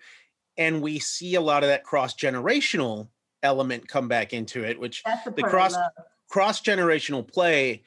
and 0.58 0.82
we 0.82 0.98
see 0.98 1.36
a 1.36 1.42
lot 1.42 1.62
of 1.62 1.70
that 1.70 1.84
cross 1.84 2.16
generational 2.16 3.08
element 3.44 3.88
come 3.88 4.08
back 4.08 4.34
into 4.34 4.64
it 4.64 4.80
which 4.80 5.04
the, 5.04 5.34
the 5.36 5.44
cross 5.44 5.76
cross 6.28 6.64
generational 6.64 7.32
play 7.32 7.84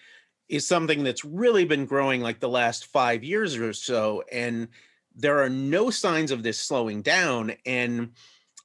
is 0.49 0.65
something 0.65 1.03
that's 1.03 1.25
really 1.25 1.65
been 1.65 1.87
growing 1.87 2.21
like 2.21 2.39
the 2.39 2.49
last 2.49 2.87
5 2.87 3.25
years 3.25 3.57
or 3.57 3.73
so 3.73 4.23
and 4.31 4.69
there 5.17 5.43
are 5.43 5.51
no 5.51 5.91
signs 5.91 6.31
of 6.31 6.45
this 6.45 6.59
slowing 6.59 7.03
down 7.03 7.57
and 7.67 8.13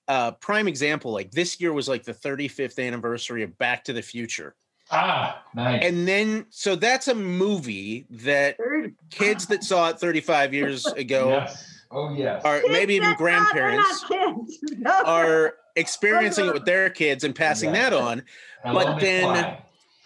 uh 0.10 0.32
prime 0.32 0.68
example 0.68 1.12
like 1.14 1.32
this 1.32 1.62
year 1.62 1.72
was 1.72 1.88
like 1.88 2.04
the 2.04 2.14
35th 2.14 2.86
anniversary 2.86 3.44
of 3.44 3.58
back 3.58 3.84
to 3.86 3.94
the 3.94 4.02
future 4.02 4.56
Ah, 4.92 5.44
nice. 5.54 5.84
and 5.86 6.08
then 6.08 6.48
so 6.50 6.76
that's 6.76 7.08
a 7.08 7.14
movie 7.16 8.06
that 8.10 8.58
kids 9.12 9.46
that 9.46 9.64
saw 9.64 9.90
it 9.90 10.00
35 10.00 10.54
years 10.54 10.86
ago 11.04 11.30
yes. 11.30 11.76
Oh, 11.92 12.14
yes. 12.14 12.42
or 12.46 12.62
maybe 12.70 12.96
even 12.96 13.10
that- 13.10 13.20
no, 13.20 13.26
they're 13.26 13.38
not 13.38 13.52
grandparents. 13.54 14.06
No. 14.78 14.92
are 15.06 15.56
experiencing 15.76 16.46
it 16.48 16.54
with 16.54 16.66
their 16.66 16.90
kids 16.90 17.24
and 17.24 17.34
passing 17.36 17.74
Yeah. 17.74 17.90
that 17.90 17.94
on 17.94 18.24
Hello, 18.64 18.84
but 18.86 19.00
then- 19.00 19.24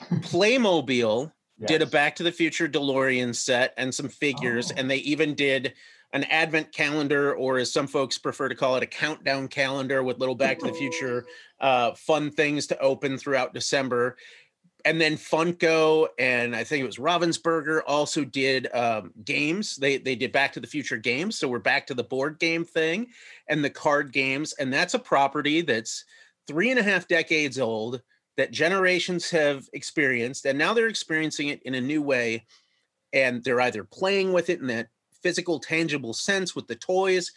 McFly. 0.09 0.23
playmobil 0.23 1.31
did 1.65 1.81
a 1.81 1.85
back 1.85 2.15
to 2.17 2.23
the 2.23 2.31
future 2.31 2.67
delorean 2.67 3.33
set 3.33 3.73
and 3.77 3.93
some 3.93 4.09
figures 4.09 4.71
Oh. 4.71 4.75
and 4.77 4.91
they 4.91 4.97
even 4.97 5.33
did 5.33 5.73
an 6.13 6.23
advent 6.25 6.71
calendar 6.71 7.35
or 7.35 7.57
as 7.57 7.71
some 7.71 7.87
folks 7.87 8.17
prefer 8.17 8.47
to 8.47 8.55
call 8.55 8.75
it 8.75 8.83
a 8.83 8.87
countdown 8.87 9.47
calendar 9.47 10.03
with 10.03 10.19
little 10.19 10.35
back 10.35 10.59
to 10.59 10.65
the 10.65 10.73
future 10.73 11.25
uh, 11.59 11.93
fun 11.93 12.31
things 12.31 12.67
to 12.67 12.79
open 12.79 13.17
throughout 13.17 13.53
december 13.53 14.15
and 14.85 14.99
then 14.99 15.15
funko 15.15 16.07
and 16.19 16.55
i 16.55 16.63
think 16.63 16.81
it 16.81 16.85
was 16.85 16.97
ravensburger 16.97 17.81
also 17.87 18.23
did 18.23 18.73
um, 18.73 19.11
games 19.25 19.75
they 19.75 19.97
they 19.97 20.15
did 20.15 20.31
back 20.31 20.53
to 20.53 20.59
the 20.59 20.67
future 20.67 20.97
games 20.97 21.37
so 21.37 21.47
we're 21.47 21.59
back 21.59 21.85
to 21.87 21.93
the 21.93 22.03
board 22.03 22.39
game 22.39 22.63
thing 22.63 23.07
and 23.49 23.63
the 23.63 23.69
card 23.69 24.11
games 24.13 24.53
and 24.53 24.71
that's 24.71 24.93
a 24.93 24.99
property 24.99 25.61
that's 25.61 26.05
three 26.47 26.69
and 26.69 26.79
a 26.79 26.83
half 26.83 27.07
decades 27.07 27.59
old 27.59 28.01
that 28.37 28.51
generations 28.51 29.29
have 29.29 29.67
experienced, 29.73 30.45
and 30.45 30.57
now 30.57 30.73
they're 30.73 30.87
experiencing 30.87 31.49
it 31.49 31.61
in 31.63 31.75
a 31.75 31.81
new 31.81 32.01
way. 32.01 32.45
And 33.11 33.43
they're 33.43 33.61
either 33.61 33.83
playing 33.83 34.33
with 34.33 34.49
it 34.49 34.59
in 34.59 34.67
that 34.67 34.87
physical, 35.23 35.59
tangible 35.59 36.13
sense 36.13 36.55
with 36.55 36.67
the 36.67 36.75
toys, 36.75 37.31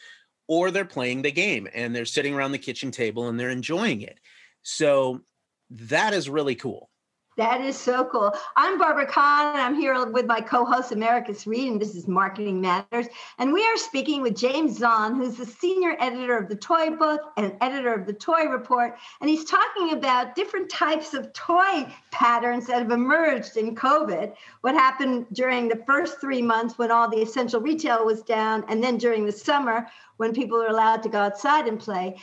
or 0.49 0.71
they're 0.71 0.85
playing 0.85 1.23
the 1.23 1.31
game 1.33 1.69
and 1.75 1.95
they're 1.95 2.05
sitting 2.05 2.35
around 2.35 2.53
the 2.53 2.59
kitchen 2.59 2.91
table 2.91 3.29
and 3.29 3.39
they're 3.39 3.51
enjoying 3.51 4.03
it. 4.03 4.19
So 4.63 5.23
that 5.71 6.13
is 6.13 6.29
really 6.29 6.55
cool. 6.55 6.91
That 7.37 7.61
is 7.61 7.77
so 7.77 8.07
cool. 8.07 8.33
I'm 8.57 8.79
Barbara 8.79 9.05
Kahn, 9.05 9.53
and 9.53 9.61
I'm 9.61 9.75
here 9.75 10.07
with 10.07 10.25
my 10.25 10.41
co-host 10.41 10.93
Americus 10.93 11.47
Reed, 11.47 11.71
and 11.71 11.79
this 11.79 11.95
is 11.95 12.09
Marketing 12.09 12.63
Matters. 12.63 13.09
And 13.39 13.53
we 13.53 13.63
are 13.63 13.77
speaking 13.77 14.23
with 14.23 14.35
James 14.35 14.79
Zahn, 14.79 15.17
who's 15.17 15.37
the 15.37 15.45
senior 15.45 15.99
editor 16.01 16.39
of 16.39 16.49
the 16.49 16.57
Toy 16.57 16.89
Book 16.97 17.21
and 17.37 17.55
editor 17.61 17.93
of 17.93 18.07
the 18.07 18.15
Toy 18.15 18.47
Report, 18.47 18.97
and 19.21 19.29
he's 19.29 19.45
talking 19.45 19.93
about 19.93 20.35
different 20.35 20.71
types 20.71 21.13
of 21.13 21.31
toy 21.35 21.87
patterns 22.11 22.69
that 22.69 22.79
have 22.79 22.91
emerged 22.91 23.59
in 23.59 23.75
COVID. 23.75 24.33
What 24.63 24.75
happened 24.75 25.27
during 25.35 25.69
the 25.69 25.83
first 25.87 26.19
three 26.23 26.41
months 26.41 26.79
when 26.79 26.91
all 26.91 27.11
the 27.11 27.21
essential 27.21 27.61
retail 27.61 28.07
was 28.07 28.23
down, 28.23 28.65
and 28.69 28.83
then 28.83 28.97
during 28.97 29.27
the 29.27 29.33
summer 29.33 29.87
when 30.17 30.33
people 30.33 30.57
are 30.63 30.69
allowed 30.69 31.03
to 31.03 31.11
go 31.11 31.19
outside 31.19 31.69
and 31.69 31.79
play. 31.79 32.17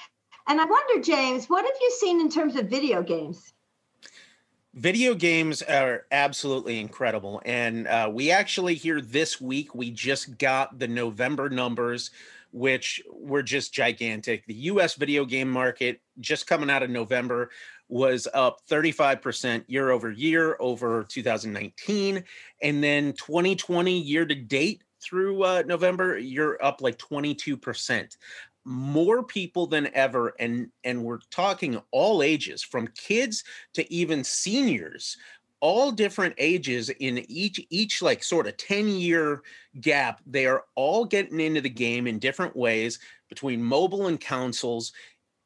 And 0.48 0.60
I 0.60 0.66
wonder, 0.66 1.04
James, 1.04 1.52
what 1.52 1.66
have 1.66 1.76
you 1.80 1.92
seen 2.00 2.20
in 2.20 2.30
terms 2.30 2.56
of 2.56 2.68
video 2.68 3.04
games? 3.04 3.53
Video 4.76 5.14
games 5.14 5.62
are 5.62 6.08
absolutely 6.12 6.80
incredible. 6.80 7.40
And 7.46 7.88
uh, 7.88 8.10
we 8.12 8.32
actually 8.32 8.74
here 8.74 9.02
this 9.02 9.40
week, 9.40 9.76
we 9.76 9.92
just 9.92 10.40
got 10.40 10.80
the 10.80 10.88
November 10.88 11.48
numbers, 11.48 12.10
which 12.52 13.00
were 13.12 13.44
just 13.44 13.72
gigantic. 13.72 14.44
The 14.48 14.56
US 14.56 14.96
video 14.96 15.26
game 15.26 15.50
market, 15.50 16.02
just 16.20 16.48
coming 16.48 16.72
out 16.72 16.82
of 16.82 16.90
November, 16.90 17.52
was 17.88 18.28
up 18.34 18.62
35% 18.68 19.64
year 19.68 19.92
over 19.92 20.10
year 20.10 20.58
over 20.60 21.04
2019. 21.08 22.24
And 22.64 22.84
then 22.84 23.14
2020 23.14 24.00
year 24.00 24.26
to 24.26 24.34
date 24.34 24.82
through 25.00 25.44
uh, 25.44 25.64
November, 25.68 26.18
you're 26.18 26.64
up 26.66 26.82
like 26.82 26.98
22% 26.98 28.18
more 28.66 29.24
people 29.24 29.68
than 29.68 29.90
ever 29.94 30.34
and 30.40 30.70
and 30.84 31.04
we're 31.04 31.20
talking 31.30 31.82
all 31.92 32.24
ages 32.24 32.64
from 32.64 32.88
kids 32.96 33.44
to 33.74 33.92
even 33.92 34.24
seniors 34.24 35.18
all 35.64 35.94
different 35.94 36.36
ages 36.40 36.90
in 36.90 37.24
each 37.32 37.66
each 37.70 38.02
like 38.02 38.22
sort 38.22 38.48
of 38.48 38.58
10 38.58 38.90
year 38.90 39.44
gap. 39.80 40.20
They 40.28 40.46
are 40.46 40.66
all 40.76 41.06
getting 41.06 41.40
into 41.40 41.62
the 41.62 41.70
game 41.70 42.06
in 42.06 42.20
different 42.20 42.54
ways 42.54 43.00
between 43.30 43.64
mobile 43.64 44.08
and 44.08 44.20
consoles. 44.20 44.92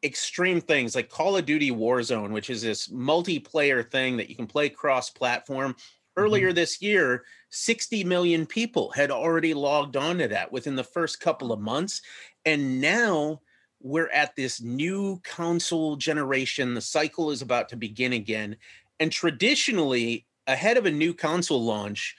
Extreme 0.03 0.61
things 0.61 0.95
like 0.95 1.09
call 1.09 1.37
of 1.37 1.45
duty 1.45 1.69
warzone 1.69 2.31
which 2.31 2.49
is 2.49 2.63
this 2.63 2.87
multiplayer 2.87 3.87
thing 3.87 4.17
that 4.17 4.29
you 4.29 4.35
can 4.35 4.47
play 4.47 4.69
cross 4.69 5.09
platform 5.09 5.75
earlier 6.17 6.49
mm-hmm. 6.49 6.55
this 6.55 6.81
year 6.81 7.23
60 7.49 8.03
million 8.03 8.45
people 8.45 8.91
had 8.91 9.11
already 9.11 9.53
logged 9.53 9.95
on 9.95 10.17
to 10.17 10.27
that 10.27 10.51
within 10.51 10.75
the 10.75 10.83
first 10.83 11.21
couple 11.21 11.53
of 11.53 11.59
months 11.59 12.01
and 12.45 12.81
now 12.81 13.39
we're 13.81 14.09
at 14.09 14.35
this 14.35 14.61
new 14.61 15.21
console 15.23 15.95
generation. 15.95 16.73
The 16.73 16.81
cycle 16.81 17.31
is 17.31 17.41
about 17.41 17.69
to 17.69 17.75
begin 17.75 18.13
again. 18.13 18.57
And 18.99 19.11
traditionally, 19.11 20.25
ahead 20.47 20.77
of 20.77 20.85
a 20.85 20.91
new 20.91 21.13
console 21.13 21.63
launch, 21.63 22.15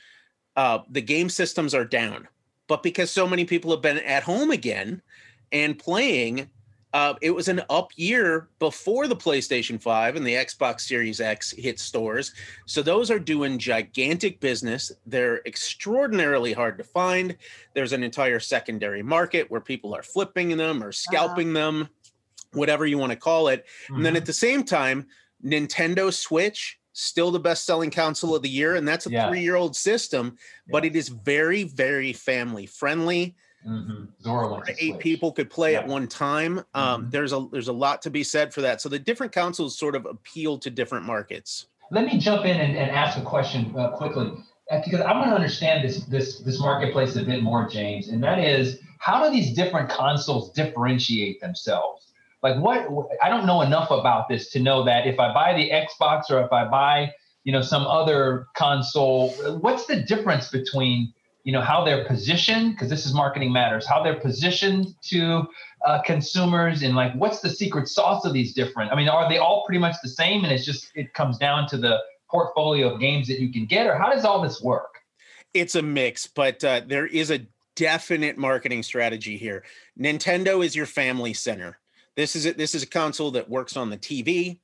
uh, 0.57 0.81
the 0.91 1.01
game 1.01 1.29
systems 1.29 1.75
are 1.75 1.85
down. 1.85 2.29
But 2.69 2.83
because 2.83 3.11
so 3.11 3.27
many 3.27 3.45
people 3.45 3.71
have 3.71 3.83
been 3.83 3.99
at 3.99 4.23
home 4.23 4.51
again 4.51 5.03
and 5.51 5.79
playing, 5.79 6.51
uh, 6.95 7.15
it 7.21 7.31
was 7.31 7.49
an 7.49 7.63
up 7.69 7.91
year 7.97 8.49
before 8.59 9.07
the 9.07 9.17
PlayStation 9.17 9.81
5 9.81 10.17
and 10.17 10.27
the 10.27 10.35
Xbox 10.35 10.81
Series 10.81 11.21
X 11.21 11.51
hit 11.51 11.79
stores. 11.79 12.33
So 12.65 12.83
those 12.83 13.11
are 13.11 13.19
doing 13.19 13.59
gigantic 13.59 14.41
business. 14.41 14.91
They're 15.05 15.43
extraordinarily 15.47 16.55
hard 16.55 16.79
to 16.79 16.85
find. 16.85 17.37
There's 17.75 17.93
an 17.93 18.03
entire 18.03 18.41
secondary 18.41 19.03
market 19.03 19.51
where 19.51 19.61
people 19.61 19.95
are 19.95 20.03
flipping 20.03 20.57
them 20.57 20.83
or 20.83 20.93
scalping 20.93 21.55
uh-huh. 21.55 21.67
them, 21.67 21.89
whatever 22.53 22.87
you 22.87 22.97
want 22.97 23.13
to 23.13 23.19
call 23.19 23.49
it. 23.49 23.67
Mm-hmm. 23.85 23.95
And 23.97 24.07
then 24.07 24.17
at 24.17 24.23
mm-hmm. 24.23 24.27
the 24.27 24.33
same 24.33 24.65
time, 24.65 25.07
Nintendo 25.45 26.13
Switch 26.13 26.81
still 26.95 27.31
the 27.31 27.39
best 27.39 27.65
selling 27.65 27.91
console 27.91 28.35
of 28.35 28.43
the 28.43 28.49
year 28.49 28.75
and 28.75 28.89
that's 28.89 29.07
a 29.07 29.11
yeah. 29.11 29.29
3-year-old 29.29 29.77
system, 29.77 30.37
but 30.69 30.85
it 30.85 30.97
is 30.97 31.09
very 31.09 31.63
very 31.63 32.13
family 32.13 32.67
friendly 32.67 33.37
Mm-hmm. 33.67 34.75
eight 34.79 34.99
people 34.99 35.33
could 35.33 35.51
play 35.51 35.73
yeah. 35.73 35.81
at 35.81 35.87
one 35.87 36.07
time. 36.07 36.59
Um, 36.75 37.03
mm-hmm. 37.03 37.11
There's 37.11 37.33
a 37.33 37.49
there's 37.51 37.69
a 37.69 37.73
lot 37.73 38.03
to 38.03 38.11
be 38.11 38.23
said 38.23 38.55
for 38.55 38.61
that. 38.63 38.81
So 38.81 38.89
the 38.89 38.99
different 38.99 39.33
consoles 39.33 39.77
sort 39.77 39.97
of 39.97 40.07
appeal 40.07 40.59
to 40.59 40.71
different 40.71 41.05
markets. 41.05 41.67
Let 41.91 42.05
me 42.05 42.19
jump 42.19 42.45
in 42.45 42.57
and, 42.57 42.77
and 42.77 42.91
ask 42.91 43.19
a 43.19 43.23
question 43.23 43.75
uh, 43.77 43.91
quickly 43.97 44.33
uh, 44.71 44.81
because 44.85 45.01
I 45.01 45.13
want 45.13 45.31
to 45.31 45.35
understand 45.35 45.87
this 45.87 46.05
this 46.05 46.39
this 46.41 46.61
marketplace 46.61 47.17
a 47.17 47.23
bit 47.23 47.43
more, 47.43 47.69
James. 47.69 48.09
And 48.09 48.23
that 48.23 48.39
is, 48.39 48.79
how 48.99 49.25
do 49.25 49.31
these 49.31 49.55
different 49.55 49.89
consoles 49.91 50.53
differentiate 50.53 51.41
themselves? 51.41 52.13
Like 52.43 52.59
what? 52.61 52.87
I 53.23 53.29
don't 53.29 53.45
know 53.45 53.63
enough 53.63 53.91
about 53.91 54.29
this 54.29 54.51
to 54.51 54.61
know 54.61 54.85
that 54.85 55.07
if 55.07 55.19
I 55.19 55.35
buy 55.35 55.55
the 55.55 55.71
Xbox 55.71 56.31
or 56.31 56.41
if 56.43 56.53
I 56.53 56.69
buy 56.69 57.13
you 57.43 57.53
know 57.53 57.63
some 57.63 57.87
other 57.87 58.47
console, 58.55 59.31
what's 59.61 59.87
the 59.87 59.97
difference 60.03 60.49
between 60.49 61.13
you 61.45 61.53
know 61.53 61.61
how 61.61 61.85
they're 61.85 62.05
positioned 62.05 62.73
because 62.73 62.91
this 62.91 63.07
is 63.07 63.15
marketing 63.15 63.53
matters 63.53 63.87
how 63.87 64.03
they're 64.03 64.21
positioned 64.21 64.89
to 65.03 65.47
uh, 65.87 66.03
consumers 66.03 66.83
and 66.83 66.95
like 66.95 67.15
what's 67.15 67.41
the 67.41 67.49
secret 67.49 67.89
sauce 67.89 68.25
of 68.25 68.33
these 68.33 68.53
different? 68.53 68.93
I 68.93 68.97
mean 68.97 69.09
are 69.09 69.29
they 69.29 69.39
all 69.39 69.65
pretty 69.65 69.79
much 69.79 69.97
the 70.03 70.09
same? 70.09 70.45
And 70.45 70.53
it's 70.53 70.65
just 70.65 70.91
it 70.95 71.15
comes 71.15 71.39
down 71.39 71.69
to 71.69 71.77
the 71.77 71.99
portfolio 72.31 72.93
of 72.93 73.01
games 73.01 73.27
that 73.29 73.41
you 73.41 73.51
can 73.53 73.67
get 73.67 73.87
or 73.87 73.97
how 73.97 74.13
does 74.13 74.25
all 74.25 74.43
this 74.43 74.61
work? 74.61 74.99
It's 75.55 75.75
a 75.75 75.83
mix 75.83 76.27
but 76.27 76.63
uh, 76.65 76.83
there 76.87 77.07
is 77.07 77.31
a 77.31 77.47
definite 77.77 78.37
marketing 78.37 78.83
strategy 78.83 79.37
here. 79.37 79.65
Nintendo 79.99 80.65
is 80.65 80.75
your 80.75 80.87
family 80.87 81.33
center. 81.33 81.79
This 82.17 82.35
is 82.35 82.47
a, 82.47 82.53
this 82.53 82.75
is 82.75 82.83
a 82.83 82.87
console 82.87 83.31
that 83.31 83.49
works 83.49 83.77
on 83.77 83.91
the 83.91 83.97
tv 83.97 84.59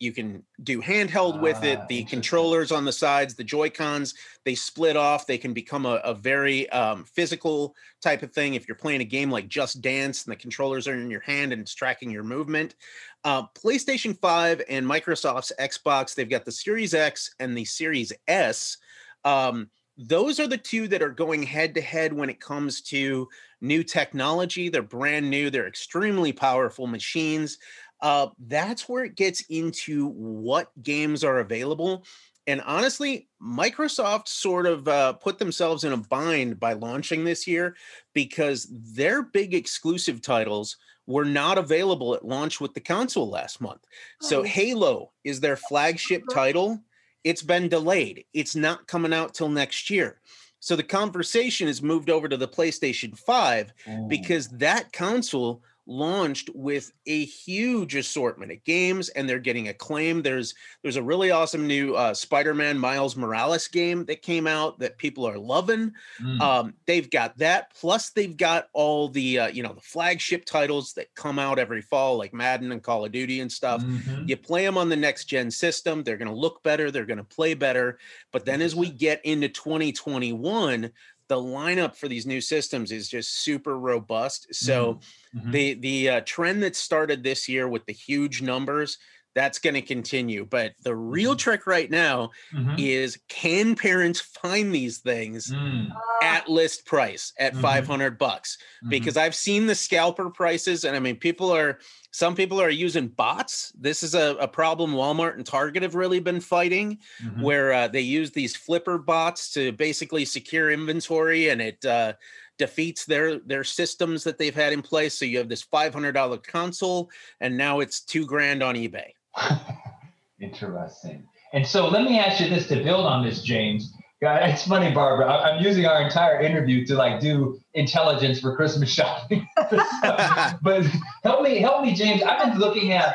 you 0.00 0.12
can 0.12 0.44
do 0.62 0.80
handheld 0.80 1.40
with 1.40 1.64
it. 1.64 1.78
Ah, 1.82 1.86
the 1.88 2.04
controllers 2.04 2.70
on 2.70 2.84
the 2.84 2.92
sides, 2.92 3.34
the 3.34 3.44
Joy 3.44 3.68
Cons, 3.68 4.14
they 4.44 4.54
split 4.54 4.96
off. 4.96 5.26
They 5.26 5.38
can 5.38 5.52
become 5.52 5.86
a, 5.86 5.96
a 6.04 6.14
very 6.14 6.68
um, 6.70 7.04
physical 7.04 7.74
type 8.00 8.22
of 8.22 8.32
thing. 8.32 8.54
If 8.54 8.68
you're 8.68 8.76
playing 8.76 9.00
a 9.00 9.04
game 9.04 9.30
like 9.30 9.48
Just 9.48 9.82
Dance 9.82 10.24
and 10.24 10.32
the 10.32 10.36
controllers 10.36 10.86
are 10.86 10.94
in 10.94 11.10
your 11.10 11.20
hand 11.20 11.52
and 11.52 11.62
it's 11.62 11.74
tracking 11.74 12.10
your 12.10 12.22
movement, 12.22 12.76
uh, 13.24 13.44
PlayStation 13.48 14.16
5 14.18 14.62
and 14.68 14.86
Microsoft's 14.86 15.52
Xbox, 15.58 16.14
they've 16.14 16.30
got 16.30 16.44
the 16.44 16.52
Series 16.52 16.94
X 16.94 17.34
and 17.40 17.56
the 17.56 17.64
Series 17.64 18.12
S. 18.28 18.76
Um, 19.24 19.68
those 19.96 20.38
are 20.38 20.46
the 20.46 20.56
two 20.56 20.86
that 20.88 21.02
are 21.02 21.10
going 21.10 21.42
head 21.42 21.74
to 21.74 21.80
head 21.80 22.12
when 22.12 22.30
it 22.30 22.40
comes 22.40 22.82
to 22.82 23.28
new 23.60 23.82
technology. 23.82 24.68
They're 24.68 24.82
brand 24.82 25.28
new, 25.28 25.50
they're 25.50 25.66
extremely 25.66 26.32
powerful 26.32 26.86
machines 26.86 27.58
uh, 28.00 28.28
that's 28.46 28.88
where 28.88 29.04
it 29.04 29.16
gets 29.16 29.42
into 29.48 30.08
what 30.08 30.70
games 30.82 31.24
are 31.24 31.38
available. 31.38 32.04
And 32.46 32.62
honestly, 32.62 33.28
Microsoft 33.42 34.28
sort 34.28 34.66
of 34.66 34.88
uh, 34.88 35.12
put 35.14 35.38
themselves 35.38 35.84
in 35.84 35.92
a 35.92 35.98
bind 35.98 36.58
by 36.58 36.72
launching 36.72 37.24
this 37.24 37.46
year 37.46 37.76
because 38.14 38.66
their 38.72 39.22
big 39.22 39.52
exclusive 39.52 40.22
titles 40.22 40.76
were 41.06 41.24
not 41.24 41.58
available 41.58 42.14
at 42.14 42.24
launch 42.24 42.60
with 42.60 42.74
the 42.74 42.80
console 42.80 43.28
last 43.28 43.60
month. 43.60 43.80
So. 44.20 44.42
Halo 44.44 45.12
is 45.24 45.40
their 45.40 45.56
flagship 45.56 46.22
title. 46.32 46.80
It's 47.24 47.42
been 47.42 47.68
delayed, 47.68 48.24
it's 48.32 48.54
not 48.54 48.86
coming 48.86 49.12
out 49.12 49.34
till 49.34 49.48
next 49.48 49.90
year. 49.90 50.20
So, 50.60 50.74
the 50.74 50.82
conversation 50.82 51.66
has 51.66 51.82
moved 51.82 52.10
over 52.10 52.28
to 52.28 52.36
the 52.36 52.48
PlayStation 52.48 53.16
5 53.16 53.72
because 54.08 54.48
that 54.48 54.92
console 54.92 55.62
launched 55.88 56.50
with 56.54 56.92
a 57.06 57.24
huge 57.24 57.94
assortment 57.94 58.52
of 58.52 58.62
games 58.64 59.08
and 59.10 59.26
they're 59.26 59.38
getting 59.38 59.68
acclaim 59.68 60.20
there's 60.20 60.54
there's 60.82 60.96
a 60.96 61.02
really 61.02 61.30
awesome 61.30 61.66
new 61.66 61.94
uh, 61.94 62.12
spider-man 62.12 62.78
miles 62.78 63.16
morales 63.16 63.66
game 63.68 64.04
that 64.04 64.20
came 64.20 64.46
out 64.46 64.78
that 64.78 64.98
people 64.98 65.26
are 65.26 65.38
loving. 65.38 65.92
Mm. 66.22 66.40
um, 66.40 66.74
they've 66.86 67.10
got 67.10 67.36
that 67.38 67.74
plus 67.74 68.10
they've 68.10 68.36
got 68.36 68.68
all 68.74 69.08
the 69.08 69.38
uh, 69.38 69.48
you 69.48 69.62
know 69.62 69.72
the 69.72 69.80
flagship 69.80 70.44
titles 70.44 70.92
that 70.92 71.14
come 71.14 71.38
out 71.38 71.58
every 71.58 71.80
fall 71.80 72.18
like 72.18 72.34
madden 72.34 72.70
and 72.70 72.82
call 72.82 73.04
of 73.06 73.12
duty 73.12 73.40
and 73.40 73.50
stuff. 73.50 73.82
Mm-hmm. 73.82 74.28
you 74.28 74.36
play 74.36 74.64
them 74.64 74.76
on 74.76 74.90
the 74.90 74.96
next 74.96 75.24
gen 75.24 75.50
system 75.50 76.02
they're 76.02 76.18
going 76.18 76.28
to 76.28 76.34
look 76.34 76.62
better 76.62 76.90
they're 76.90 77.06
going 77.06 77.16
to 77.18 77.24
play 77.24 77.54
better. 77.54 77.98
But 78.30 78.44
then 78.44 78.60
as 78.60 78.76
we 78.76 78.90
get 78.90 79.24
into 79.24 79.48
2021 79.48 80.90
the 81.28 81.36
lineup 81.36 81.94
for 81.94 82.08
these 82.08 82.26
new 82.26 82.40
systems 82.40 82.90
is 82.90 83.08
just 83.08 83.42
super 83.42 83.78
robust. 83.78 84.54
So 84.54 84.94
mm-hmm. 84.94 85.38
mm-hmm. 85.38 85.50
the 85.50 85.74
the 85.74 86.08
uh, 86.10 86.20
trend 86.24 86.62
that 86.62 86.76
started 86.76 87.22
this 87.22 87.48
year 87.48 87.68
with 87.68 87.86
the 87.86 87.92
huge 87.92 88.42
numbers 88.42 88.98
that's 89.38 89.58
going 89.60 89.74
to 89.74 89.82
continue. 89.82 90.44
But 90.44 90.74
the 90.82 90.96
real 90.96 91.34
Mhm. 91.34 91.38
trick 91.38 91.66
right 91.66 91.90
now 91.90 92.30
Mhm. 92.52 92.74
is 92.76 93.18
can 93.28 93.76
parents 93.76 94.20
find 94.20 94.74
these 94.74 94.98
things 94.98 95.52
Mm, 95.52 95.88
at 96.22 96.48
list 96.48 96.84
price 96.86 97.32
at 97.38 97.54
Mhm. 97.54 97.60
500 97.60 98.18
bucks? 98.18 98.58
mhm. 98.82 98.90
Because 98.90 99.16
I've 99.16 99.34
seen 99.34 99.66
the 99.66 99.74
scalper 99.74 100.30
prices, 100.30 100.84
and 100.84 100.96
I 100.96 101.00
mean, 101.00 101.16
people 101.16 101.50
are 101.50 101.78
some 102.12 102.34
people 102.34 102.60
are 102.60 102.70
using 102.70 103.08
bots. 103.08 103.70
This 103.78 104.02
is 104.02 104.14
a, 104.14 104.36
a 104.36 104.48
problem 104.48 104.92
Walmart 104.94 105.34
and 105.36 105.46
Target 105.46 105.82
have 105.82 105.94
really 105.94 106.20
been 106.20 106.40
fighting, 106.40 106.98
Mhm. 107.20 107.42
where 107.42 107.72
uh, 107.72 107.88
they 107.88 108.00
use 108.00 108.30
these 108.32 108.56
flipper 108.56 108.98
bots 108.98 109.52
to 109.52 109.72
basically 109.72 110.24
secure 110.24 110.70
inventory, 110.70 111.48
and 111.50 111.60
it 111.62 111.84
uh, 111.84 112.14
defeats 112.58 113.04
their 113.04 113.38
their 113.40 113.64
systems 113.64 114.24
that 114.24 114.38
they've 114.38 114.54
had 114.54 114.72
in 114.72 114.82
place. 114.82 115.14
So 115.18 115.24
you 115.24 115.38
have 115.38 115.48
this 115.48 115.62
$500 115.62 116.38
console, 116.38 117.10
and 117.40 117.56
now 117.56 117.80
it's 117.80 118.00
two 118.00 118.26
grand 118.26 118.62
on 118.62 118.74
eBay. 118.74 119.12
Interesting. 120.40 121.26
And 121.52 121.66
so 121.66 121.88
let 121.88 122.04
me 122.04 122.18
ask 122.18 122.40
you 122.40 122.48
this 122.48 122.68
to 122.68 122.82
build 122.82 123.06
on 123.06 123.24
this, 123.24 123.42
James. 123.42 123.92
Yeah, 124.20 124.48
it's 124.48 124.66
funny, 124.66 124.92
Barbara. 124.92 125.28
I'm 125.28 125.62
using 125.62 125.86
our 125.86 126.02
entire 126.02 126.40
interview 126.40 126.84
to 126.86 126.96
like 126.96 127.20
do 127.20 127.60
intelligence 127.74 128.40
for 128.40 128.56
Christmas 128.56 128.90
shopping. 128.94 129.46
but 130.62 130.84
help 131.22 131.42
me, 131.42 131.60
help 131.60 131.82
me, 131.82 131.94
James. 131.94 132.22
I've 132.22 132.50
been 132.50 132.58
looking 132.58 132.92
at. 132.92 133.14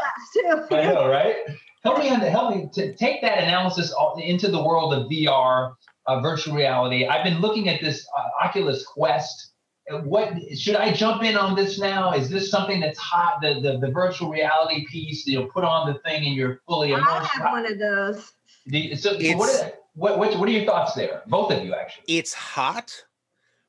I 0.72 0.84
know, 0.84 1.08
right? 1.10 1.36
Help 1.84 2.00
me, 2.00 2.08
help 2.08 2.56
me 2.56 2.70
to 2.74 2.96
take 2.96 3.22
that 3.22 3.40
analysis 3.44 3.94
into 4.18 4.50
the 4.50 4.64
world 4.64 4.94
of 4.94 5.10
VR, 5.10 5.74
uh, 6.08 6.22
virtual 6.22 6.56
reality. 6.56 7.06
I've 7.06 7.26
been 7.26 7.42
looking 7.42 7.68
at 7.68 7.82
this 7.82 8.08
uh, 8.18 8.46
Oculus 8.46 8.86
Quest. 8.86 9.53
Uh, 9.92 9.98
What 10.00 10.34
should 10.58 10.76
I 10.76 10.94
jump 10.94 11.24
in 11.24 11.36
on 11.36 11.56
this 11.56 11.80
now? 11.80 12.14
Is 12.14 12.30
this 12.30 12.50
something 12.50 12.80
that's 12.80 12.98
hot? 13.00 13.40
The 13.42 13.60
the, 13.60 13.78
the 13.80 13.92
virtual 13.92 14.30
reality 14.30 14.86
piece. 14.88 15.26
You'll 15.28 15.48
put 15.48 15.64
on 15.64 15.92
the 15.92 16.00
thing 16.00 16.26
and 16.26 16.36
you're 16.36 16.62
fully 16.68 16.92
immersed. 16.92 17.08
I 17.10 17.24
have 17.44 17.52
one 17.52 17.72
of 17.72 17.78
those. 17.80 18.32
Do 18.68 18.78
you- 18.78 18.96
So, 18.96 19.12
so 19.14 19.16
It's- 19.20 19.36
what, 19.38 19.50
are, 19.64 19.74
what, 19.96 20.18
what, 20.18 20.40
what 20.40 20.48
are 20.50 20.52
your 20.52 20.66
thoughts 20.66 20.94
there? 20.94 21.22
Both 21.28 21.52
of 21.52 21.64
you, 21.66 21.74
actually. 21.76 22.06
it's 22.08 22.34
hot, 22.34 22.92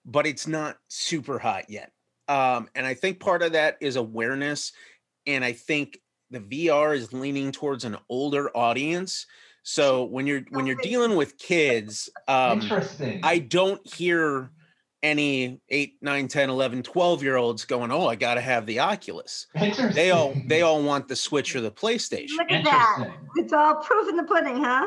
but 0.04 0.26
it's 0.26 0.46
not 0.46 0.78
super 0.88 1.38
hot 1.38 1.68
yet. 1.68 1.90
Um, 2.28 2.68
and 2.74 2.86
I 2.86 2.94
think 2.94 3.20
part 3.20 3.42
of 3.42 3.52
that 3.52 3.76
is 3.80 3.96
awareness. 3.96 4.72
And 5.26 5.44
I 5.44 5.52
think 5.52 5.98
the 6.30 6.40
VR 6.40 6.94
is 6.96 7.12
leaning 7.12 7.50
towards 7.52 7.84
an 7.84 7.96
older 8.08 8.56
audience. 8.56 9.26
So 9.62 10.04
when 10.04 10.26
you're 10.26 10.42
when 10.50 10.66
you're 10.66 10.76
dealing 10.82 11.16
with 11.16 11.36
kids, 11.38 12.08
um, 12.28 12.60
Interesting. 12.60 13.20
I 13.22 13.38
don't 13.38 13.80
hear 13.86 14.50
any 15.04 15.60
8, 15.68 15.98
9, 16.00 16.28
10, 16.28 16.50
11, 16.50 16.82
12 16.82 17.22
year 17.22 17.36
olds 17.36 17.64
going, 17.64 17.92
Oh, 17.92 18.06
I 18.08 18.16
gotta 18.16 18.40
have 18.40 18.64
the 18.66 18.80
Oculus. 18.80 19.46
They 19.92 20.10
all 20.10 20.34
they 20.46 20.62
all 20.62 20.82
want 20.82 21.06
the 21.08 21.14
Switch 21.14 21.54
or 21.54 21.60
the 21.60 21.70
PlayStation. 21.70 22.38
Look 22.38 22.50
at 22.50 22.64
that. 22.64 23.10
It's 23.36 23.52
all 23.52 23.76
proof 23.76 24.08
in 24.08 24.16
the 24.16 24.24
pudding, 24.24 24.64
huh? 24.64 24.86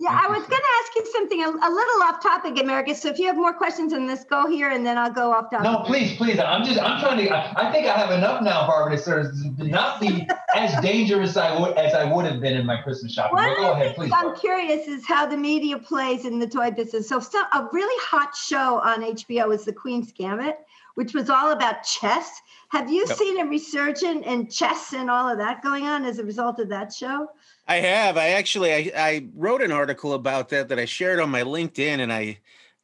Yeah, 0.00 0.10
I 0.10 0.28
was 0.28 0.46
going 0.46 0.50
to 0.50 0.72
ask 0.80 0.94
you 0.94 1.12
something 1.12 1.42
a, 1.42 1.48
a 1.48 1.70
little 1.70 2.02
off 2.04 2.22
topic, 2.22 2.60
America. 2.60 2.94
So 2.94 3.08
if 3.08 3.18
you 3.18 3.26
have 3.26 3.34
more 3.34 3.52
questions 3.52 3.92
on 3.92 4.06
this, 4.06 4.22
go 4.22 4.46
here 4.46 4.70
and 4.70 4.86
then 4.86 4.96
I'll 4.96 5.10
go 5.10 5.32
off 5.32 5.50
topic. 5.50 5.64
No, 5.64 5.82
please, 5.84 6.16
please. 6.16 6.38
I'm 6.38 6.64
just, 6.64 6.80
I'm 6.80 7.00
trying 7.00 7.18
to, 7.18 7.30
I, 7.30 7.68
I 7.68 7.72
think 7.72 7.88
I 7.88 7.98
have 7.98 8.12
enough 8.12 8.40
now, 8.44 8.64
Barbara, 8.68 8.96
to 8.96 9.02
sort 9.02 9.26
of 9.26 9.34
not 9.58 10.00
be 10.00 10.28
as 10.54 10.80
dangerous 10.82 11.36
I 11.36 11.58
would, 11.58 11.76
as 11.76 11.94
I 11.94 12.04
would 12.12 12.26
have 12.26 12.40
been 12.40 12.56
in 12.56 12.64
my 12.64 12.80
Christmas 12.80 13.12
shopping. 13.12 13.38
One 13.38 13.56
go 13.56 13.72
ahead, 13.72 13.96
things 13.96 14.10
please. 14.10 14.12
I'm 14.14 14.36
curious 14.36 14.86
is 14.86 15.04
how 15.04 15.26
the 15.26 15.36
media 15.36 15.76
plays 15.76 16.24
in 16.24 16.38
the 16.38 16.46
toy 16.46 16.70
business. 16.70 17.08
So, 17.08 17.18
some, 17.18 17.46
a 17.52 17.68
really 17.72 18.04
hot 18.06 18.36
show 18.36 18.78
on 18.78 19.02
HBO 19.02 19.52
is 19.52 19.64
The 19.64 19.72
Queen's 19.72 20.12
Gambit, 20.12 20.60
which 20.94 21.12
was 21.12 21.28
all 21.28 21.50
about 21.50 21.82
chess. 21.82 22.40
Have 22.68 22.88
you 22.88 23.04
Yep. 23.08 23.16
seen 23.16 23.40
a 23.40 23.46
resurgence 23.46 24.24
in 24.26 24.48
chess 24.48 24.92
and 24.92 25.10
all 25.10 25.28
of 25.28 25.38
that 25.38 25.60
going 25.62 25.86
on 25.86 26.04
as 26.04 26.20
a 26.20 26.24
result 26.24 26.60
of 26.60 26.68
that 26.68 26.92
show? 26.92 27.28
I 27.68 27.76
have. 27.76 28.16
I 28.16 28.30
actually 28.30 28.72
I, 28.72 28.90
I 28.96 29.28
wrote 29.34 29.62
an 29.62 29.72
article 29.72 30.14
about 30.14 30.48
that 30.48 30.68
that 30.68 30.78
I 30.78 30.86
shared 30.86 31.20
on 31.20 31.30
my 31.30 31.42
LinkedIn, 31.42 32.00
and 32.00 32.10
I 32.12 32.38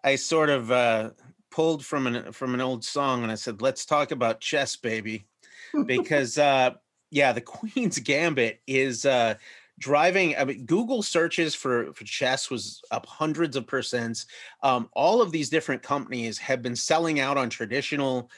I 0.05 0.17
sort 0.17 0.51
of 0.51 0.71
uh, 0.71 1.11
pulled 1.51 1.85
from 1.85 2.07
an 2.07 2.33
from 2.33 2.53
an 2.53 2.61
old 2.61 2.85
song, 2.85 3.23
and 3.23 3.33
I 3.33 3.37
said, 3.37 3.63
"Let's 3.63 3.87
talk 3.87 4.11
about 4.11 4.41
chess, 4.41 4.77
baby," 4.77 5.27
because 5.87 6.37
uh, 6.37 6.75
yeah, 7.11 7.33
the 7.33 7.41
Queen's 7.41 7.99
Gambit 7.99 8.61
is 8.67 9.07
uh, 9.07 9.37
driving. 9.79 10.37
I 10.37 10.45
mean, 10.45 10.67
Google 10.67 11.03
searches 11.03 11.55
for 11.55 11.95
for 11.95 12.05
chess 12.05 12.51
was 12.51 12.83
up 12.91 13.07
hundreds 13.07 13.57
of 13.57 13.65
percents. 13.65 14.27
Um, 14.63 14.91
all 14.93 15.23
of 15.23 15.33
these 15.33 15.49
different 15.49 15.83
companies 15.83 16.37
have 16.39 16.61
been 16.61 16.77
selling 16.77 17.21
out 17.21 17.39
on 17.39 17.49
traditional 17.49 18.31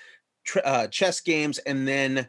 tr- 0.44 0.60
uh, 0.64 0.86
chess 0.86 1.20
games, 1.20 1.58
and 1.58 1.88
then. 1.88 2.28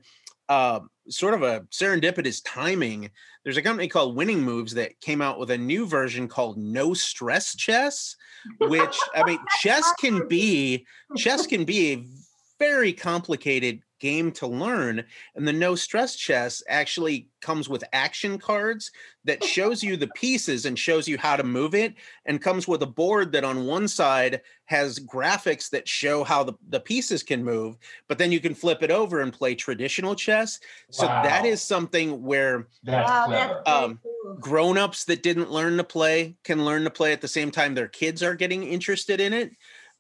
Uh, 0.49 0.79
sort 1.09 1.33
of 1.33 1.41
a 1.43 1.61
serendipitous 1.71 2.41
timing 2.45 3.09
there's 3.47 3.55
a 3.55 3.61
company 3.61 3.87
called 3.87 4.17
Winning 4.17 4.43
Moves 4.43 4.73
that 4.73 4.99
came 4.99 5.21
out 5.21 5.39
with 5.39 5.51
a 5.51 5.57
new 5.57 5.87
version 5.87 6.27
called 6.27 6.57
No 6.57 6.93
Stress 6.93 7.55
Chess, 7.55 8.17
which 8.59 8.99
I 9.15 9.23
mean, 9.23 9.39
chess 9.61 9.89
can 10.01 10.27
be 10.27 10.85
chess 11.15 11.47
can 11.47 11.63
be 11.63 11.93
a 11.93 12.05
very 12.59 12.91
complicated 12.91 13.83
game 13.99 14.31
to 14.33 14.47
learn, 14.47 15.03
and 15.35 15.47
the 15.47 15.53
No 15.53 15.75
Stress 15.75 16.15
Chess 16.15 16.63
actually 16.67 17.29
comes 17.41 17.69
with 17.69 17.83
action 17.93 18.37
cards 18.37 18.91
that 19.23 19.43
shows 19.43 19.83
you 19.83 19.97
the 19.97 20.07
pieces 20.07 20.65
and 20.65 20.77
shows 20.77 21.07
you 21.07 21.17
how 21.17 21.35
to 21.35 21.43
move 21.43 21.75
it, 21.75 21.95
and 22.25 22.41
comes 22.41 22.67
with 22.67 22.81
a 22.83 22.87
board 22.87 23.31
that 23.31 23.43
on 23.43 23.65
one 23.65 23.87
side 23.87 24.41
has 24.65 24.99
graphics 24.99 25.69
that 25.69 25.87
show 25.87 26.23
how 26.23 26.43
the, 26.43 26.53
the 26.69 26.79
pieces 26.79 27.23
can 27.23 27.43
move, 27.43 27.77
but 28.07 28.17
then 28.17 28.31
you 28.31 28.39
can 28.39 28.53
flip 28.55 28.83
it 28.83 28.91
over 28.91 29.21
and 29.21 29.33
play 29.33 29.55
traditional 29.55 30.15
chess. 30.15 30.59
So 30.91 31.07
that 31.07 31.45
Wow. 31.45 31.49
is 31.49 31.61
something 31.61 32.23
where 32.23 32.67
That's 32.83 33.09
wow, 33.27 33.61
Um, 33.65 33.99
grown-ups 34.39 35.05
that 35.05 35.23
didn't 35.23 35.51
learn 35.51 35.77
to 35.77 35.83
play 35.83 36.35
can 36.43 36.63
learn 36.63 36.83
to 36.83 36.89
play 36.91 37.11
at 37.11 37.21
the 37.21 37.27
same 37.27 37.49
time 37.49 37.73
their 37.73 37.87
kids 37.87 38.21
are 38.21 38.35
getting 38.35 38.63
interested 38.63 39.19
in 39.19 39.33
it 39.33 39.51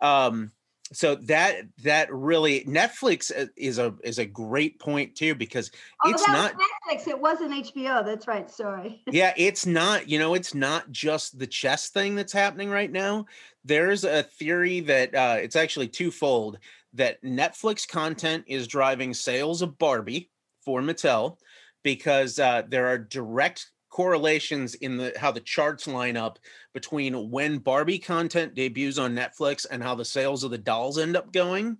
um 0.01 0.51
so 0.93 1.15
that 1.15 1.63
that 1.83 2.11
really 2.13 2.61
netflix 2.61 3.31
uh, 3.37 3.47
is 3.57 3.77
a 3.77 3.93
is 4.03 4.19
a 4.19 4.25
great 4.25 4.79
point 4.79 5.15
too 5.15 5.35
because 5.35 5.71
Oh, 6.05 6.11
it's 6.11 6.27
not 6.27 6.53
Netflix. 6.53 7.07
It 7.07 7.19
wasn't 7.19 7.51
HBO. 7.51 8.05
That's 8.05 8.27
right. 8.27 8.49
Sorry. 8.49 9.01
yeah 9.11 9.33
it's 9.35 9.65
not 9.65 10.07
you 10.07 10.19
know 10.19 10.33
it's 10.33 10.53
not 10.53 10.91
just 10.91 11.39
the 11.39 11.47
chess 11.47 11.89
thing 11.89 12.15
that's 12.15 12.33
happening 12.33 12.69
right 12.69 12.91
now 12.91 13.25
there's 13.65 14.03
a 14.03 14.23
theory 14.23 14.79
that 14.81 15.13
uh 15.15 15.37
it's 15.39 15.55
actually 15.55 15.87
twofold 15.87 16.59
that 16.93 17.21
netflix 17.23 17.87
content 17.87 18.43
is 18.47 18.67
driving 18.67 19.13
sales 19.13 19.61
of 19.61 19.77
barbie 19.77 20.29
for 20.63 20.81
mattel 20.81 21.37
because 21.83 22.39
uh 22.39 22.63
there 22.67 22.87
are 22.87 22.97
direct 22.97 23.71
correlations 23.97 24.75
in 24.75 24.95
the 24.95 25.11
how 25.17 25.31
the 25.31 25.39
charts 25.39 25.87
line 25.87 26.15
up 26.15 26.37
between 26.71 27.31
when 27.31 27.57
barbie 27.57 27.97
content 27.97 28.53
debuts 28.53 28.99
on 28.99 29.15
netflix 29.15 29.65
and 29.71 29.81
how 29.81 29.95
the 29.95 30.05
sales 30.05 30.43
of 30.43 30.51
the 30.51 30.57
dolls 30.59 30.99
end 30.99 31.17
up 31.17 31.33
going. 31.33 31.75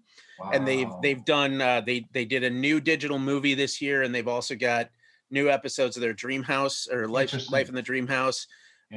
And 0.52 0.68
they've 0.68 0.90
they've 1.04 1.24
done 1.24 1.62
uh, 1.62 1.82
they 1.82 2.08
they 2.14 2.26
did 2.26 2.44
a 2.44 2.50
new 2.50 2.82
digital 2.82 3.20
movie 3.20 3.54
this 3.54 3.80
year 3.84 4.02
and 4.02 4.16
they've 4.16 4.28
also 4.28 4.56
got 4.56 4.90
new 5.30 5.48
episodes 5.48 5.96
of 5.96 6.02
their 6.02 6.14
dream 6.14 6.42
house 6.42 6.88
or 6.92 7.08
life 7.08 7.36
life 7.52 7.70
in 7.70 7.76
the 7.76 7.84
dream 7.84 8.08
house. 8.08 8.48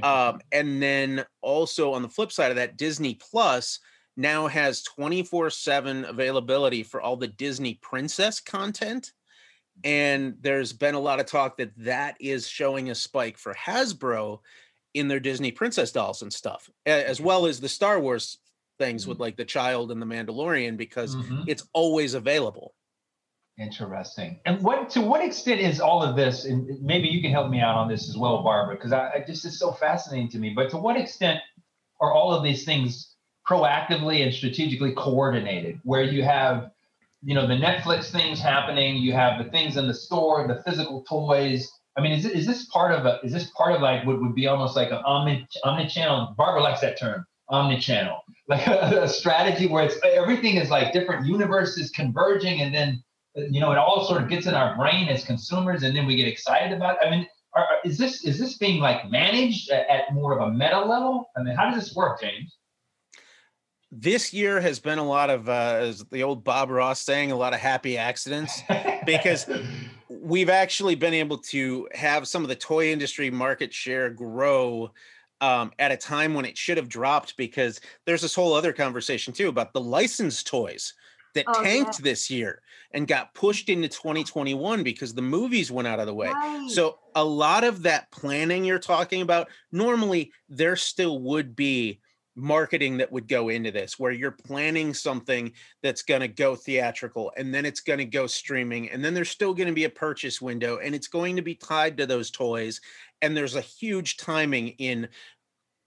Um, 0.03 0.41
and 0.51 0.83
then 0.83 1.27
also 1.43 1.93
on 1.93 2.01
the 2.01 2.09
flip 2.09 2.33
side 2.33 2.51
of 2.51 2.57
that 2.57 2.79
disney 2.79 3.19
plus 3.31 3.81
now 4.17 4.47
has 4.47 4.83
24 4.83 5.51
7 5.51 6.07
availability 6.07 6.83
for 6.83 7.03
all 7.03 7.17
the 7.17 7.29
disney 7.29 7.75
princess 7.83 8.41
content 8.41 9.13
and 9.85 10.37
there's 10.41 10.73
been 10.73 10.95
a 10.95 11.01
lot 11.01 11.21
of 11.21 11.27
talk 11.27 11.57
that 11.57 11.73
that 11.77 12.17
is 12.21 12.47
showing 12.49 12.91
a 12.91 12.95
spike 12.95 13.39
for 13.39 13.55
hasbro 13.55 14.39
in 14.95 15.09
their 15.09 15.21
disney 15.21 15.53
princess 15.53 15.93
dolls 15.93 16.23
and 16.23 16.33
stuff 16.33 16.69
as 16.87 17.21
well 17.21 17.47
as 17.47 17.61
the 17.61 17.69
star 17.69 18.01
wars 18.01 18.39
things 18.79 19.07
with 19.07 19.21
like 19.21 19.37
the 19.37 19.45
child 19.45 19.91
and 19.93 20.01
the 20.01 20.07
mandalorian 20.07 20.77
because 20.77 21.15
Mhm. 21.17 21.45
it's 21.47 21.67
always 21.73 22.15
available 22.15 22.75
Interesting. 23.59 24.41
And 24.47 24.63
what 24.63 24.89
to 24.91 25.03
what 25.03 25.23
extent 25.23 25.61
is 25.61 25.83
all 25.83 26.03
of 26.03 26.17
this? 26.17 26.47
And 26.47 26.81
maybe 26.81 27.09
you 27.09 27.21
can 27.21 27.31
help 27.31 27.51
me 27.51 27.61
out 27.61 27.75
on 27.75 27.89
this 27.89 28.09
as 28.09 28.17
well, 28.17 28.43
Barbara, 28.43 28.75
because 28.75 28.93
I, 28.93 29.11
I 29.17 29.25
just 29.27 29.45
is 29.45 29.59
so 29.59 29.73
fascinating 29.73 30.31
to 30.31 30.39
me. 30.39 30.55
But 30.57 30.71
to 30.71 30.79
what 30.79 30.97
extent 30.97 31.41
are 32.01 32.11
all 32.11 32.33
of 32.33 32.43
these 32.43 32.65
things 32.65 33.17
proactively 33.47 34.23
and 34.23 34.33
strategically 34.33 34.93
coordinated? 34.95 35.79
Where 35.85 36.03
you 36.03 36.23
have, 36.23 36.71
you 37.23 37.35
know, 37.35 37.47
the 37.47 37.55
Netflix 37.55 38.11
things 38.11 38.41
happening, 38.41 38.97
you 38.97 39.13
have 39.13 39.43
the 39.43 39.51
things 39.51 39.77
in 39.77 39.87
the 39.87 39.95
store, 39.95 40.47
the 40.49 40.63
physical 40.63 41.03
toys. 41.03 41.71
I 41.97 42.01
mean, 42.01 42.13
is, 42.13 42.25
is 42.25 42.47
this 42.47 42.67
part 42.67 42.93
of 42.93 43.05
a? 43.05 43.21
Is 43.23 43.33
this 43.33 43.51
part 43.57 43.75
of 43.75 43.83
like 43.83 44.07
what 44.07 44.21
would 44.21 44.35
be 44.35 44.47
almost 44.47 44.77
like 44.77 44.91
an 44.91 45.03
omni 45.05 45.47
omni-channel? 45.65 46.35
Barbara 46.37 46.63
likes 46.63 46.81
that 46.81 46.99
term, 46.99 47.27
omni-channel, 47.49 48.19
like 48.49 48.67
a, 48.67 49.03
a 49.03 49.09
strategy 49.09 49.67
where 49.67 49.85
it's 49.85 49.97
everything 50.05 50.57
is 50.57 50.71
like 50.71 50.93
different 50.93 51.27
universes 51.27 51.91
converging, 51.91 52.63
and 52.63 52.75
then 52.75 53.03
you 53.35 53.61
know, 53.61 53.73
it 53.73 53.79
all 53.79 54.07
sort 54.07 54.23
of 54.23 54.29
gets 54.29 54.47
in 54.47 54.55
our 54.55 54.77
brain 54.77 55.09
as 55.09 55.25
consumers, 55.25 55.83
and 55.83 55.97
then 55.97 56.07
we 56.07 56.17
get 56.17 56.27
excited 56.29 56.73
about. 56.73 56.97
It. 57.03 57.07
I 57.07 57.11
mean, 57.11 57.27
are, 57.55 57.67
is 57.85 57.99
this 57.99 58.25
is 58.25 58.39
this 58.39 58.57
being 58.57 58.81
like 58.81 59.11
managed 59.11 59.71
at 59.71 60.13
more 60.13 60.39
of 60.39 60.49
a 60.49 60.53
meta 60.53 60.81
level? 60.81 61.31
I 61.37 61.43
mean, 61.43 61.55
how 61.55 61.71
does 61.71 61.85
this 61.85 61.95
work, 61.95 62.21
James? 62.21 62.57
This 63.93 64.33
year 64.33 64.61
has 64.61 64.79
been 64.79 64.99
a 64.99 65.05
lot 65.05 65.31
of 65.31 65.49
uh, 65.49 65.79
as 65.81 66.05
the 66.11 66.23
old 66.23 66.45
bob 66.45 66.71
ross 66.71 67.01
saying 67.01 67.33
a 67.33 67.37
lot 67.37 67.53
of 67.53 67.61
happy 67.61 67.99
accidents 67.99 68.63
because 69.07 69.47
we've 70.09 70.51
actually 70.51 70.95
been 70.95 71.15
able 71.15 71.39
to 71.39 71.89
have 71.95 72.29
some 72.29 72.43
of 72.43 72.49
the 72.49 72.55
toy 72.55 72.93
industry 72.93 73.31
market 73.31 73.75
share 73.75 74.11
grow 74.11 74.91
um, 75.41 75.73
at 75.79 75.91
a 75.91 75.97
time 75.97 76.35
when 76.35 76.45
it 76.45 76.57
should 76.57 76.77
have 76.77 76.89
dropped 76.89 77.37
because 77.37 77.81
there's 78.07 78.23
this 78.23 78.35
whole 78.35 78.53
other 78.53 78.73
conversation 78.73 79.33
too 79.33 79.49
about 79.49 79.73
the 79.73 79.81
licensed 79.81 80.47
toys 80.47 80.95
that 81.35 81.45
Oh, 81.49 81.63
tanked 81.63 82.03
this 82.03 82.31
year 82.31 82.61
and 82.93 83.07
got 83.07 83.35
pushed 83.35 83.69
into 83.69 83.89
2021 83.89 84.83
because 84.83 85.15
the 85.15 85.23
movies 85.23 85.71
went 85.71 85.87
out 85.87 86.01
of 86.01 86.07
the 86.07 86.15
way. 86.15 86.29
Right. 86.29 86.69
So 86.71 86.99
a 87.15 87.25
lot 87.25 87.63
of 87.63 87.83
that 87.83 88.11
planning 88.11 88.65
you're 88.65 88.81
talking 88.81 89.23
about, 89.23 89.49
normally 89.71 90.33
there 90.49 90.75
still 90.75 91.21
would 91.21 91.55
be 91.55 92.01
marketing 92.37 92.97
that 92.97 93.11
would 93.11 93.29
go 93.29 93.49
into 93.49 93.71
this 93.71 93.99
where 93.99 94.13
you're 94.13 94.31
planning 94.31 94.95
something 94.95 95.53
that's 95.83 96.03
going 96.03 96.21
to 96.21 96.29
go 96.29 96.55
theatrical 96.55 97.33
and 97.37 97.53
then 97.53 97.67
it's 97.67 97.81
going 97.81 97.99
to 97.99 98.05
go 98.05 98.27
streaming 98.27 98.89
and 98.91 99.05
then 99.05 99.15
there's 99.15 99.31
still 99.31 99.53
going 99.53 99.67
to 99.67 99.75
be 99.75 99.85
a 99.85 99.91
purchase 99.91 100.41
window 100.41 100.79
and 100.79 100.95
it's 100.95 101.09
going 101.09 101.37
to 101.37 101.43
be 101.43 101.55
tied 101.55 101.97
to 101.97 102.07
those 102.07 102.31
toys 102.31 102.81
and 103.21 103.37
there's 103.37 103.57
a 103.57 103.61
huge 103.61 104.17
timing 104.17 104.69
in 104.79 105.09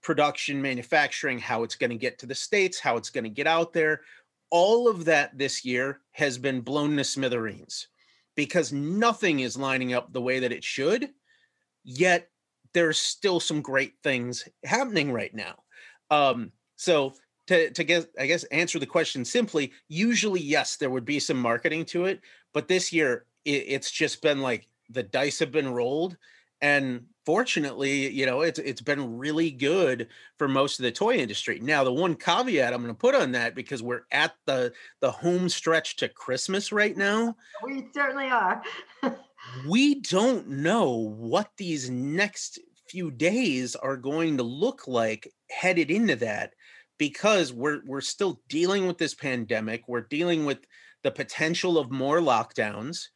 production 0.02 0.60
manufacturing 0.60 1.38
how 1.38 1.62
it's 1.62 1.76
going 1.76 1.90
to 1.90 1.96
get 1.96 2.18
to 2.18 2.26
the 2.26 2.34
states 2.34 2.78
how 2.78 2.96
it's 2.96 3.10
going 3.10 3.24
to 3.24 3.30
get 3.30 3.46
out 3.46 3.72
there. 3.72 4.02
All 4.50 4.86
of 4.86 5.06
that 5.06 5.36
this 5.36 5.64
year 5.64 6.00
has 6.12 6.36
been 6.36 6.60
blown 6.60 6.96
to 6.98 7.04
smithereens 7.04 7.88
because 8.36 8.72
nothing 8.72 9.40
is 9.40 9.56
lining 9.56 9.94
up 9.94 10.12
the 10.12 10.20
way 10.20 10.40
that 10.40 10.52
it 10.52 10.62
should 10.62 11.10
yet 11.84 12.28
there's 12.72 12.98
still 12.98 13.38
some 13.38 13.62
great 13.62 13.94
things 14.02 14.48
happening 14.64 15.12
right 15.12 15.34
now 15.34 15.54
um 16.14 16.52
so 16.76 17.12
to 17.46 17.70
to 17.70 17.84
get 17.84 18.06
i 18.18 18.26
guess 18.26 18.44
answer 18.44 18.78
the 18.78 18.86
question 18.86 19.24
simply 19.24 19.72
usually 19.88 20.40
yes 20.40 20.76
there 20.76 20.90
would 20.90 21.04
be 21.04 21.18
some 21.18 21.38
marketing 21.38 21.84
to 21.84 22.04
it 22.04 22.20
but 22.52 22.68
this 22.68 22.92
year 22.92 23.26
it, 23.44 23.64
it's 23.68 23.90
just 23.90 24.22
been 24.22 24.40
like 24.40 24.68
the 24.90 25.02
dice 25.02 25.38
have 25.38 25.52
been 25.52 25.68
rolled 25.68 26.16
and 26.60 27.04
fortunately 27.26 28.08
you 28.10 28.26
know 28.26 28.42
it's 28.42 28.58
it's 28.58 28.80
been 28.80 29.18
really 29.18 29.50
good 29.50 30.08
for 30.38 30.46
most 30.46 30.78
of 30.78 30.84
the 30.84 30.92
toy 30.92 31.14
industry 31.16 31.58
now 31.60 31.82
the 31.82 31.92
one 31.92 32.14
caveat 32.14 32.72
i'm 32.72 32.82
going 32.82 32.94
to 32.94 32.98
put 32.98 33.14
on 33.14 33.32
that 33.32 33.54
because 33.54 33.82
we're 33.82 34.04
at 34.12 34.34
the 34.46 34.72
the 35.00 35.10
home 35.10 35.48
stretch 35.48 35.96
to 35.96 36.08
christmas 36.08 36.72
right 36.72 36.96
now 36.96 37.34
we 37.62 37.86
certainly 37.94 38.26
are. 38.26 38.62
we 39.68 40.00
don't 40.00 40.48
know 40.48 40.90
what 40.90 41.50
these 41.56 41.90
next 41.90 42.58
few 42.88 43.10
days 43.10 43.74
are 43.76 43.96
going 43.96 44.36
to 44.36 44.42
look 44.42 44.86
like 44.86 45.32
headed 45.54 45.90
into 45.90 46.16
that 46.16 46.54
because 46.98 47.52
we're 47.52 47.80
we're 47.86 48.00
still 48.00 48.40
dealing 48.48 48.86
with 48.86 48.98
this 48.98 49.14
pandemic 49.14 49.82
we're 49.88 50.02
dealing 50.02 50.44
with 50.44 50.58
the 51.02 51.10
potential 51.10 51.78
of 51.78 51.90
more 51.90 52.18
lockdowns 52.18 53.08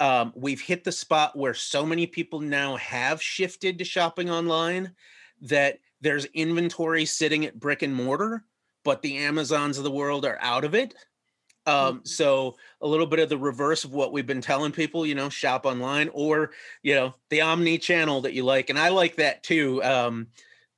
um, 0.00 0.32
we've 0.34 0.60
hit 0.62 0.82
the 0.82 0.92
spot 0.92 1.36
where 1.36 1.54
so 1.54 1.84
many 1.84 2.06
people 2.06 2.40
now 2.40 2.76
have 2.76 3.22
shifted 3.22 3.78
to 3.78 3.84
shopping 3.84 4.30
online 4.30 4.92
that 5.42 5.78
there's 6.00 6.24
inventory 6.26 7.04
sitting 7.04 7.44
at 7.44 7.58
brick 7.58 7.82
and 7.82 7.94
mortar 7.94 8.44
but 8.84 9.02
the 9.02 9.18
amazons 9.18 9.78
of 9.78 9.84
the 9.84 9.90
world 9.90 10.24
are 10.24 10.38
out 10.40 10.64
of 10.64 10.74
it 10.74 10.94
um, 11.66 12.00
so 12.04 12.56
a 12.80 12.88
little 12.88 13.06
bit 13.06 13.18
of 13.18 13.28
the 13.28 13.38
reverse 13.38 13.84
of 13.84 13.92
what 13.92 14.12
we've 14.12 14.26
been 14.26 14.40
telling 14.40 14.72
people, 14.72 15.04
you 15.04 15.14
know, 15.14 15.28
shop 15.28 15.66
online 15.66 16.08
or, 16.14 16.52
you 16.82 16.94
know, 16.94 17.14
the 17.28 17.42
omni 17.42 17.78
channel 17.78 18.22
that 18.22 18.32
you 18.32 18.44
like. 18.44 18.70
And 18.70 18.78
I 18.78 18.88
like 18.88 19.16
that 19.16 19.42
too. 19.42 19.84
Um, 19.84 20.28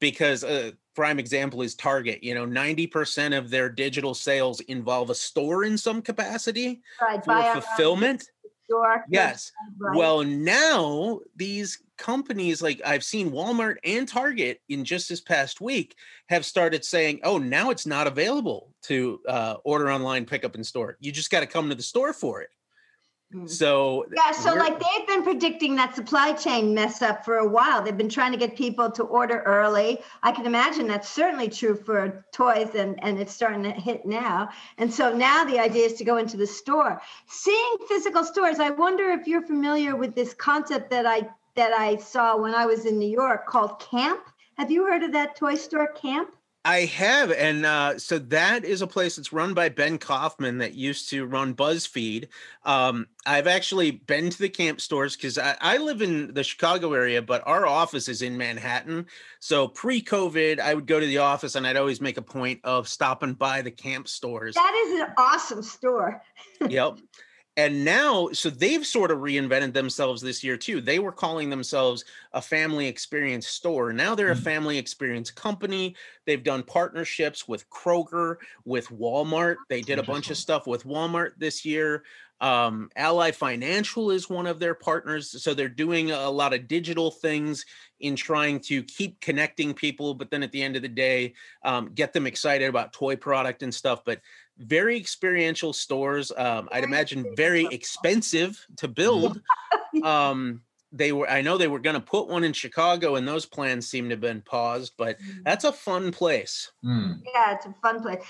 because 0.01 0.43
a 0.43 0.73
prime 0.95 1.19
example 1.19 1.63
is 1.63 1.75
Target, 1.75 2.23
you 2.23 2.35
know, 2.35 2.47
90% 2.47 3.37
of 3.37 3.51
their 3.51 3.69
digital 3.69 4.15
sales 4.15 4.61
involve 4.61 5.11
a 5.11 5.15
store 5.15 5.65
in 5.65 5.79
some 5.79 6.03
capacity 6.03 6.83
Right, 7.01 7.25
for 7.25 7.43
fulfillment. 7.61 8.29
store, 8.65 9.05
Yes. 9.09 9.53
right. 9.79 9.97
Well, 9.97 10.23
now 10.23 11.21
these 11.37 11.83
companies 11.99 12.63
like 12.63 12.81
I've 12.85 13.05
seen 13.05 13.31
Walmart 13.31 13.77
and 13.85 14.09
Target 14.09 14.61
in 14.69 14.85
just 14.85 15.09
this 15.09 15.21
past 15.21 15.61
week 15.61 15.95
have 16.29 16.45
started 16.45 16.85
saying, 16.85 17.21
"Oh, 17.23 17.39
now 17.39 17.71
it's 17.71 17.87
not 17.87 18.07
available 18.07 18.73
to 18.85 19.21
uh, 19.29 19.57
order 19.65 19.91
online, 19.91 20.25
pick 20.27 20.45
up 20.45 20.55
in 20.55 20.65
store. 20.65 20.97
You 21.01 21.13
just 21.13 21.31
got 21.31 21.41
to 21.41 21.47
come 21.47 21.69
to 21.69 21.75
the 21.75 21.83
store 21.83 22.13
for 22.13 22.41
it." 22.43 22.51
Mm. 23.35 23.49
So 23.49 24.07
Yeah, 24.15 24.33
so 24.33 24.55
like 24.55 24.79
they've 24.79 25.07
been 25.07 25.23
predicting 25.23 25.77
that 25.77 25.95
supply 25.95 26.33
chain 26.33 26.75
mess 26.75 27.01
up 27.01 27.25
for 27.25 27.39
a 27.39 27.49
while. 27.49 27.83
They've 27.83 27.97
been 27.97 28.09
trying 28.09 28.33
to 28.33 28.39
get 28.39 28.57
people 28.57 28.91
to 28.91 29.05
order 29.05 29.41
early. 29.47 30.01
I 30.23 30.33
can 30.33 30.45
imagine 30.45 30.87
that's 30.87 31.09
certainly 31.09 31.49
true 31.49 31.75
for 31.75 32.25
toys 32.33 32.75
and, 32.75 33.03
and 33.03 33.19
it's 33.19 33.35
starting 33.35 33.63
to 33.63 33.71
hit 33.71 34.05
now. 34.05 34.51
And 34.77 34.93
so 34.93 35.15
now 35.15 35.45
the 35.45 35.59
idea 35.59 35.87
is 35.87 35.95
to 35.95 36.05
go 36.05 36.19
into 36.19 36.37
the 36.37 36.47
store. 36.47 37.01
Seeing 37.27 37.77
physical 37.89 38.25
stores, 38.25 38.59
I 38.59 38.71
wonder 38.71 39.11
if 39.11 39.27
you're 39.27 39.47
familiar 39.47 39.97
with 39.97 40.15
this 40.15 40.35
concept 40.35 40.91
that 40.91 41.07
I 41.07 41.29
that 41.55 41.73
I 41.73 41.97
saw 41.97 42.37
when 42.39 42.55
I 42.55 42.65
was 42.67 42.87
in 42.87 42.99
New 42.99 43.11
York 43.11 43.47
called 43.47 43.79
Camp. 43.79 44.21
Have 44.57 44.71
you 44.71 44.87
heard 44.87 45.03
of 45.03 45.13
that 45.13 45.37
toy 45.37 45.55
store 45.55 45.93
Camp? 45.93 46.35
I 46.65 46.81
have, 46.81 47.33
and 47.33 47.67
uh, 47.67 47.99
so 47.99 48.21
that 48.21 48.65
is 48.65 48.83
a 48.83 48.87
place 48.87 49.17
that's 49.17 49.33
run 49.33 49.53
by 49.53 49.69
Ben 49.69 49.99
Kaufman 49.99 50.59
that 50.59 50.75
used 50.75 51.11
to 51.11 51.27
run 51.27 51.55
BuzzFeed. 51.55 52.29
Um, 52.65 53.09
I've 53.27 53.49
actually 53.49 53.91
been 53.91 54.31
to 54.31 54.39
the 54.39 54.49
camp 54.49 54.81
stores 54.81 55.17
because 55.17 55.39
I, 55.39 55.57
I 55.61 55.79
live 55.79 56.03
in 56.03 56.33
the 56.35 56.45
Chicago 56.45 56.93
area, 56.93 57.21
but 57.21 57.43
our 57.47 57.67
office 57.67 58.09
is 58.09 58.23
in 58.23 58.37
Manhattan. 58.37 59.07
So 59.41 59.67
pre-COVID, 59.67 60.61
I 60.61 60.75
would 60.75 60.87
go 60.87 61.01
to 61.01 61.07
the 61.07 61.19
office, 61.19 61.57
and 61.57 61.67
I'd 61.67 61.77
always 61.77 62.01
make 62.01 62.17
a 62.17 62.23
point 62.23 62.61
of 62.63 62.87
stopping 62.87 63.35
by 63.35 63.63
the 63.63 63.73
camp 63.73 64.07
stores. 64.07 64.55
That 64.55 64.85
is 64.87 65.01
an 65.01 65.09
awesome 65.19 65.63
store. 65.65 66.23
yep. 66.69 66.99
And 67.55 67.85
now, 67.85 68.31
so 68.33 68.49
they've 68.49 68.87
sort 68.87 69.11
of 69.11 69.19
reinvented 69.19 69.75
themselves 69.75 70.23
this 70.23 70.43
year 70.43 70.57
too. 70.57 70.81
They 70.81 70.99
were 70.99 71.13
calling 71.13 71.51
themselves 71.51 72.03
a 72.33 72.41
family 72.41 72.87
experience 72.87 73.47
store. 73.47 73.93
Now 73.93 74.15
they're 74.15 74.31
a 74.31 74.37
Mhm. 74.37 74.37
family 74.37 74.79
experience 74.79 75.31
company. 75.31 75.95
They've 76.25 76.43
done 76.43 76.63
partnerships 76.63 77.47
with 77.47 77.69
Kroger, 77.69 78.37
with 78.65 78.89
Walmart. 78.89 79.59
They 79.69 79.83
did 79.83 79.99
a 79.99 80.03
bunch 80.03 80.31
of 80.31 80.39
stuff 80.39 80.67
with 80.67 80.85
Walmart 80.85 81.33
this 81.37 81.63
year. 81.63 82.05
Um, 82.41 82.91
Ally 82.97 83.31
Financial 83.31 84.11
is 84.11 84.29
one 84.31 84.47
of 84.47 84.59
their 84.59 84.75
partners. 84.75 85.43
So 85.43 85.53
they're 85.53 85.69
doing 85.69 86.11
a 86.11 86.31
lot 86.31 86.55
of 86.55 86.67
digital 86.67 87.11
things 87.11 87.65
in 88.01 88.17
trying 88.17 88.59
to 88.61 88.83
keep 88.83 89.21
connecting 89.21 89.75
people, 89.75 90.15
but 90.15 90.31
then 90.31 90.43
at 90.43 90.51
the 90.51 90.63
end 90.63 90.75
of 90.75 90.83
the 90.83 90.89
day, 90.89 91.35
um, 91.65 91.93
get 91.95 92.15
them 92.15 92.27
excited 92.27 92.69
about 92.69 92.93
toy 92.93 93.15
product 93.15 93.63
and 93.63 93.73
stuff. 93.73 94.03
But 94.05 94.23
very 94.59 94.97
experiential 94.97 95.73
stores. 95.73 96.33
Um, 96.37 96.69
I'd 96.73 96.85
imagine 96.85 97.35
very 97.37 97.67
expensive 97.71 98.65
to 98.79 98.89
build. 99.01 99.41
um, 100.03 100.63
they 100.93 101.13
were, 101.13 101.29
I 101.29 101.41
know 101.41 101.57
they 101.57 101.69
were 101.69 101.79
going 101.79 101.95
to 101.95 102.01
put 102.01 102.29
one 102.29 102.45
in 102.45 102.53
Chicago, 102.53 103.17
and 103.17 103.27
those 103.27 103.47
plans 103.47 103.89
seem 103.89 104.09
to 104.09 104.13
have 104.13 104.21
been 104.21 104.43
paused. 104.43 104.93
But 104.99 105.19
that's 105.45 105.65
a 105.65 105.73
fun 105.73 106.13
place. 106.13 106.71
Mm. 106.85 107.21
Yeah, 107.35 107.55
it's 107.55 107.67
a 107.67 107.75
fun 107.83 108.03
place. 108.03 108.23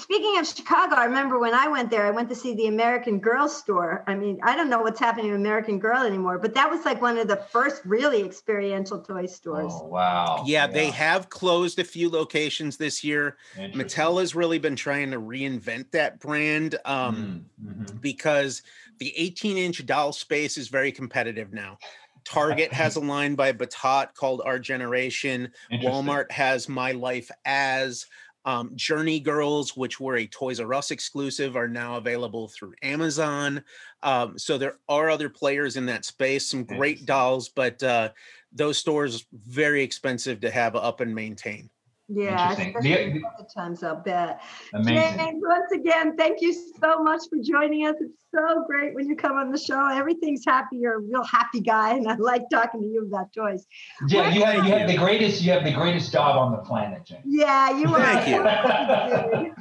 Speaking 0.00 0.38
of 0.38 0.46
Chicago, 0.46 0.96
I 0.96 1.04
remember 1.04 1.38
when 1.38 1.54
I 1.54 1.68
went 1.68 1.90
there, 1.90 2.06
I 2.06 2.10
went 2.10 2.28
to 2.28 2.34
see 2.34 2.54
the 2.54 2.66
American 2.66 3.18
Girl 3.18 3.48
store. 3.48 4.04
I 4.06 4.14
mean, 4.14 4.38
I 4.42 4.54
don't 4.56 4.68
know 4.68 4.82
what's 4.82 5.00
happening 5.00 5.30
to 5.30 5.36
American 5.36 5.78
Girl 5.78 6.02
anymore, 6.02 6.38
but 6.38 6.54
that 6.54 6.70
was 6.70 6.84
like 6.84 7.00
one 7.00 7.16
of 7.18 7.28
the 7.28 7.36
first 7.36 7.82
really 7.84 8.22
experiential 8.22 9.00
toy 9.00 9.26
stores. 9.26 9.72
Oh 9.74 9.86
wow. 9.86 10.44
Yeah, 10.46 10.66
they 10.66 10.90
have 10.90 11.30
closed 11.30 11.78
a 11.78 11.84
few 11.84 12.10
locations 12.10 12.76
this 12.76 13.02
year. 13.02 13.36
Mattel 13.56 14.20
has 14.20 14.34
really 14.34 14.58
been 14.58 14.76
trying 14.76 15.10
to 15.12 15.20
reinvent 15.20 15.90
that 15.92 16.20
brand 16.20 16.76
um, 16.84 17.46
Mm, 17.62 17.86
mhm. 17.86 18.00
because 18.00 18.62
the 18.98 19.12
18 19.16 19.56
inch 19.56 19.84
doll 19.86 20.12
space 20.12 20.56
is 20.56 20.68
very 20.68 20.92
competitive 20.92 21.52
now. 21.52 21.78
Target 22.24 22.72
has 22.72 22.96
a 22.96 23.00
line 23.00 23.34
by 23.34 23.52
Battat 23.52 24.14
called 24.14 24.42
Our 24.44 24.58
Generation. 24.58 25.52
Walmart 25.72 26.30
has 26.30 26.68
My 26.68 26.92
Life 26.92 27.30
As. 27.44 28.06
Um, 28.46 28.74
Journey 28.74 29.20
Girls, 29.20 29.76
which 29.76 30.00
were 30.00 30.16
a 30.16 30.26
Toys 30.26 30.60
R 30.60 30.72
Us 30.72 30.90
exclusive, 30.90 31.56
are 31.56 31.68
now 31.68 31.96
available 31.96 32.48
through 32.48 32.72
Amazon. 32.82 33.62
Um, 34.02 34.38
so 34.38 34.56
there 34.56 34.78
are 34.88 35.10
other 35.10 35.28
players 35.28 35.76
in 35.76 35.84
that 35.86 36.06
space, 36.06 36.46
some 36.46 36.64
great 36.64 37.04
dolls, 37.04 37.50
but 37.50 37.82
uh, 37.82 38.10
those 38.50 38.78
stores 38.78 39.26
very 39.32 39.82
expensive 39.82 40.40
to 40.40 40.50
have 40.50 40.74
up 40.74 41.00
and 41.00 41.14
maintain. 41.14 41.68
Yeah, 42.12 42.50
Interesting. 42.50 42.68
especially 42.68 42.90
The- 42.90 43.16
in 43.18 43.22
COVID 43.22 43.54
times, 43.54 43.82
I'll 43.84 43.96
bet. 43.96 44.42
Amazing. 44.74 45.18
James, 45.18 45.42
once 45.46 45.70
again, 45.72 46.16
thank 46.16 46.40
you 46.40 46.52
so 46.52 47.02
much 47.02 47.22
for 47.30 47.38
joining 47.40 47.86
us. 47.86 47.94
It's 48.00 48.24
so 48.34 48.64
great 48.66 48.94
when 48.94 49.08
you 49.08 49.14
come 49.14 49.36
on 49.36 49.52
the 49.52 49.58
show. 49.58 49.86
Everything's 49.86 50.44
happy. 50.44 50.78
You're 50.78 50.96
a 50.96 51.00
real 51.00 51.22
happy 51.22 51.60
guy, 51.60 51.94
and 51.94 52.08
I 52.08 52.16
like 52.16 52.42
talking 52.50 52.80
to 52.80 52.86
you 52.86 53.06
about 53.06 53.32
toys. 53.32 53.66
Yeah, 54.08 54.30
you 54.30 54.44
have 54.44 54.66
you 54.66 54.72
have 54.72 54.88
the 54.88 54.96
greatest 54.96 55.42
you 55.42 55.52
have 55.52 55.64
the 55.64 55.72
greatest 55.72 56.10
job 56.10 56.36
on 56.36 56.50
the 56.50 56.58
planet, 56.58 57.04
Jane. 57.04 57.22
Yeah, 57.24 57.78
you 57.78 57.94
are. 57.94 58.00
Thank 58.00 58.28
you. 58.28 58.34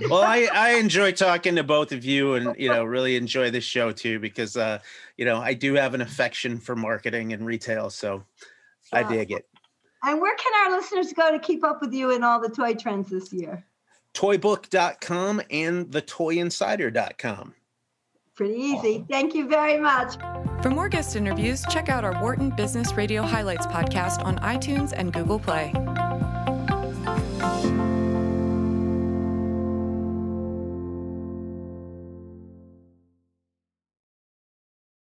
you. 0.02 0.10
well 0.10 0.24
I, 0.24 0.50
I 0.52 0.72
enjoy 0.80 1.12
talking 1.12 1.56
to 1.56 1.64
both 1.64 1.92
of 1.92 2.04
you 2.04 2.34
and 2.34 2.56
you 2.58 2.70
know 2.70 2.84
really 2.84 3.16
enjoy 3.16 3.52
this 3.52 3.64
show 3.64 3.92
too 3.92 4.20
because 4.20 4.56
uh 4.58 4.80
you 5.18 5.26
know 5.26 5.38
i 5.38 5.54
do 5.54 5.74
have 5.76 5.94
an 5.94 6.02
affection 6.02 6.58
for 6.58 6.76
marketing 6.76 7.34
and 7.34 7.46
retail 7.46 7.90
so 7.90 8.24
i 8.94 9.04
dig 9.04 9.32
it 9.32 9.46
And 10.04 10.22
where 10.22 10.36
can 10.36 10.54
our 10.72 10.78
listeners 10.78 11.14
go 11.14 11.32
to 11.32 11.40
keep 11.40 11.64
up 11.64 11.82
with 11.82 11.94
you 11.94 12.12
and 12.12 12.24
all 12.24 12.40
the 12.40 12.50
toy 12.50 12.74
trends 12.74 13.10
this 13.10 13.34
year? 13.34 13.66
toybook.com 14.16 15.40
and 15.52 15.86
thetoyinsider.com 15.88 17.54
Pretty 18.40 18.54
easy. 18.54 19.06
Thank 19.10 19.36
you 19.36 19.50
very 19.50 19.78
much. 19.78 20.16
For 20.64 20.70
more 20.70 20.88
guest 20.88 21.18
interviews, 21.18 21.62
check 21.70 21.90
out 21.90 22.06
our 22.06 22.22
Wharton 22.22 22.52
Business 22.52 22.94
Radio 22.94 23.22
Highlights 23.22 23.68
podcast 23.68 24.24
on 24.24 24.38
iTunes 24.38 24.94
and 24.96 25.12
Google 25.12 25.40
Play. 25.40 25.74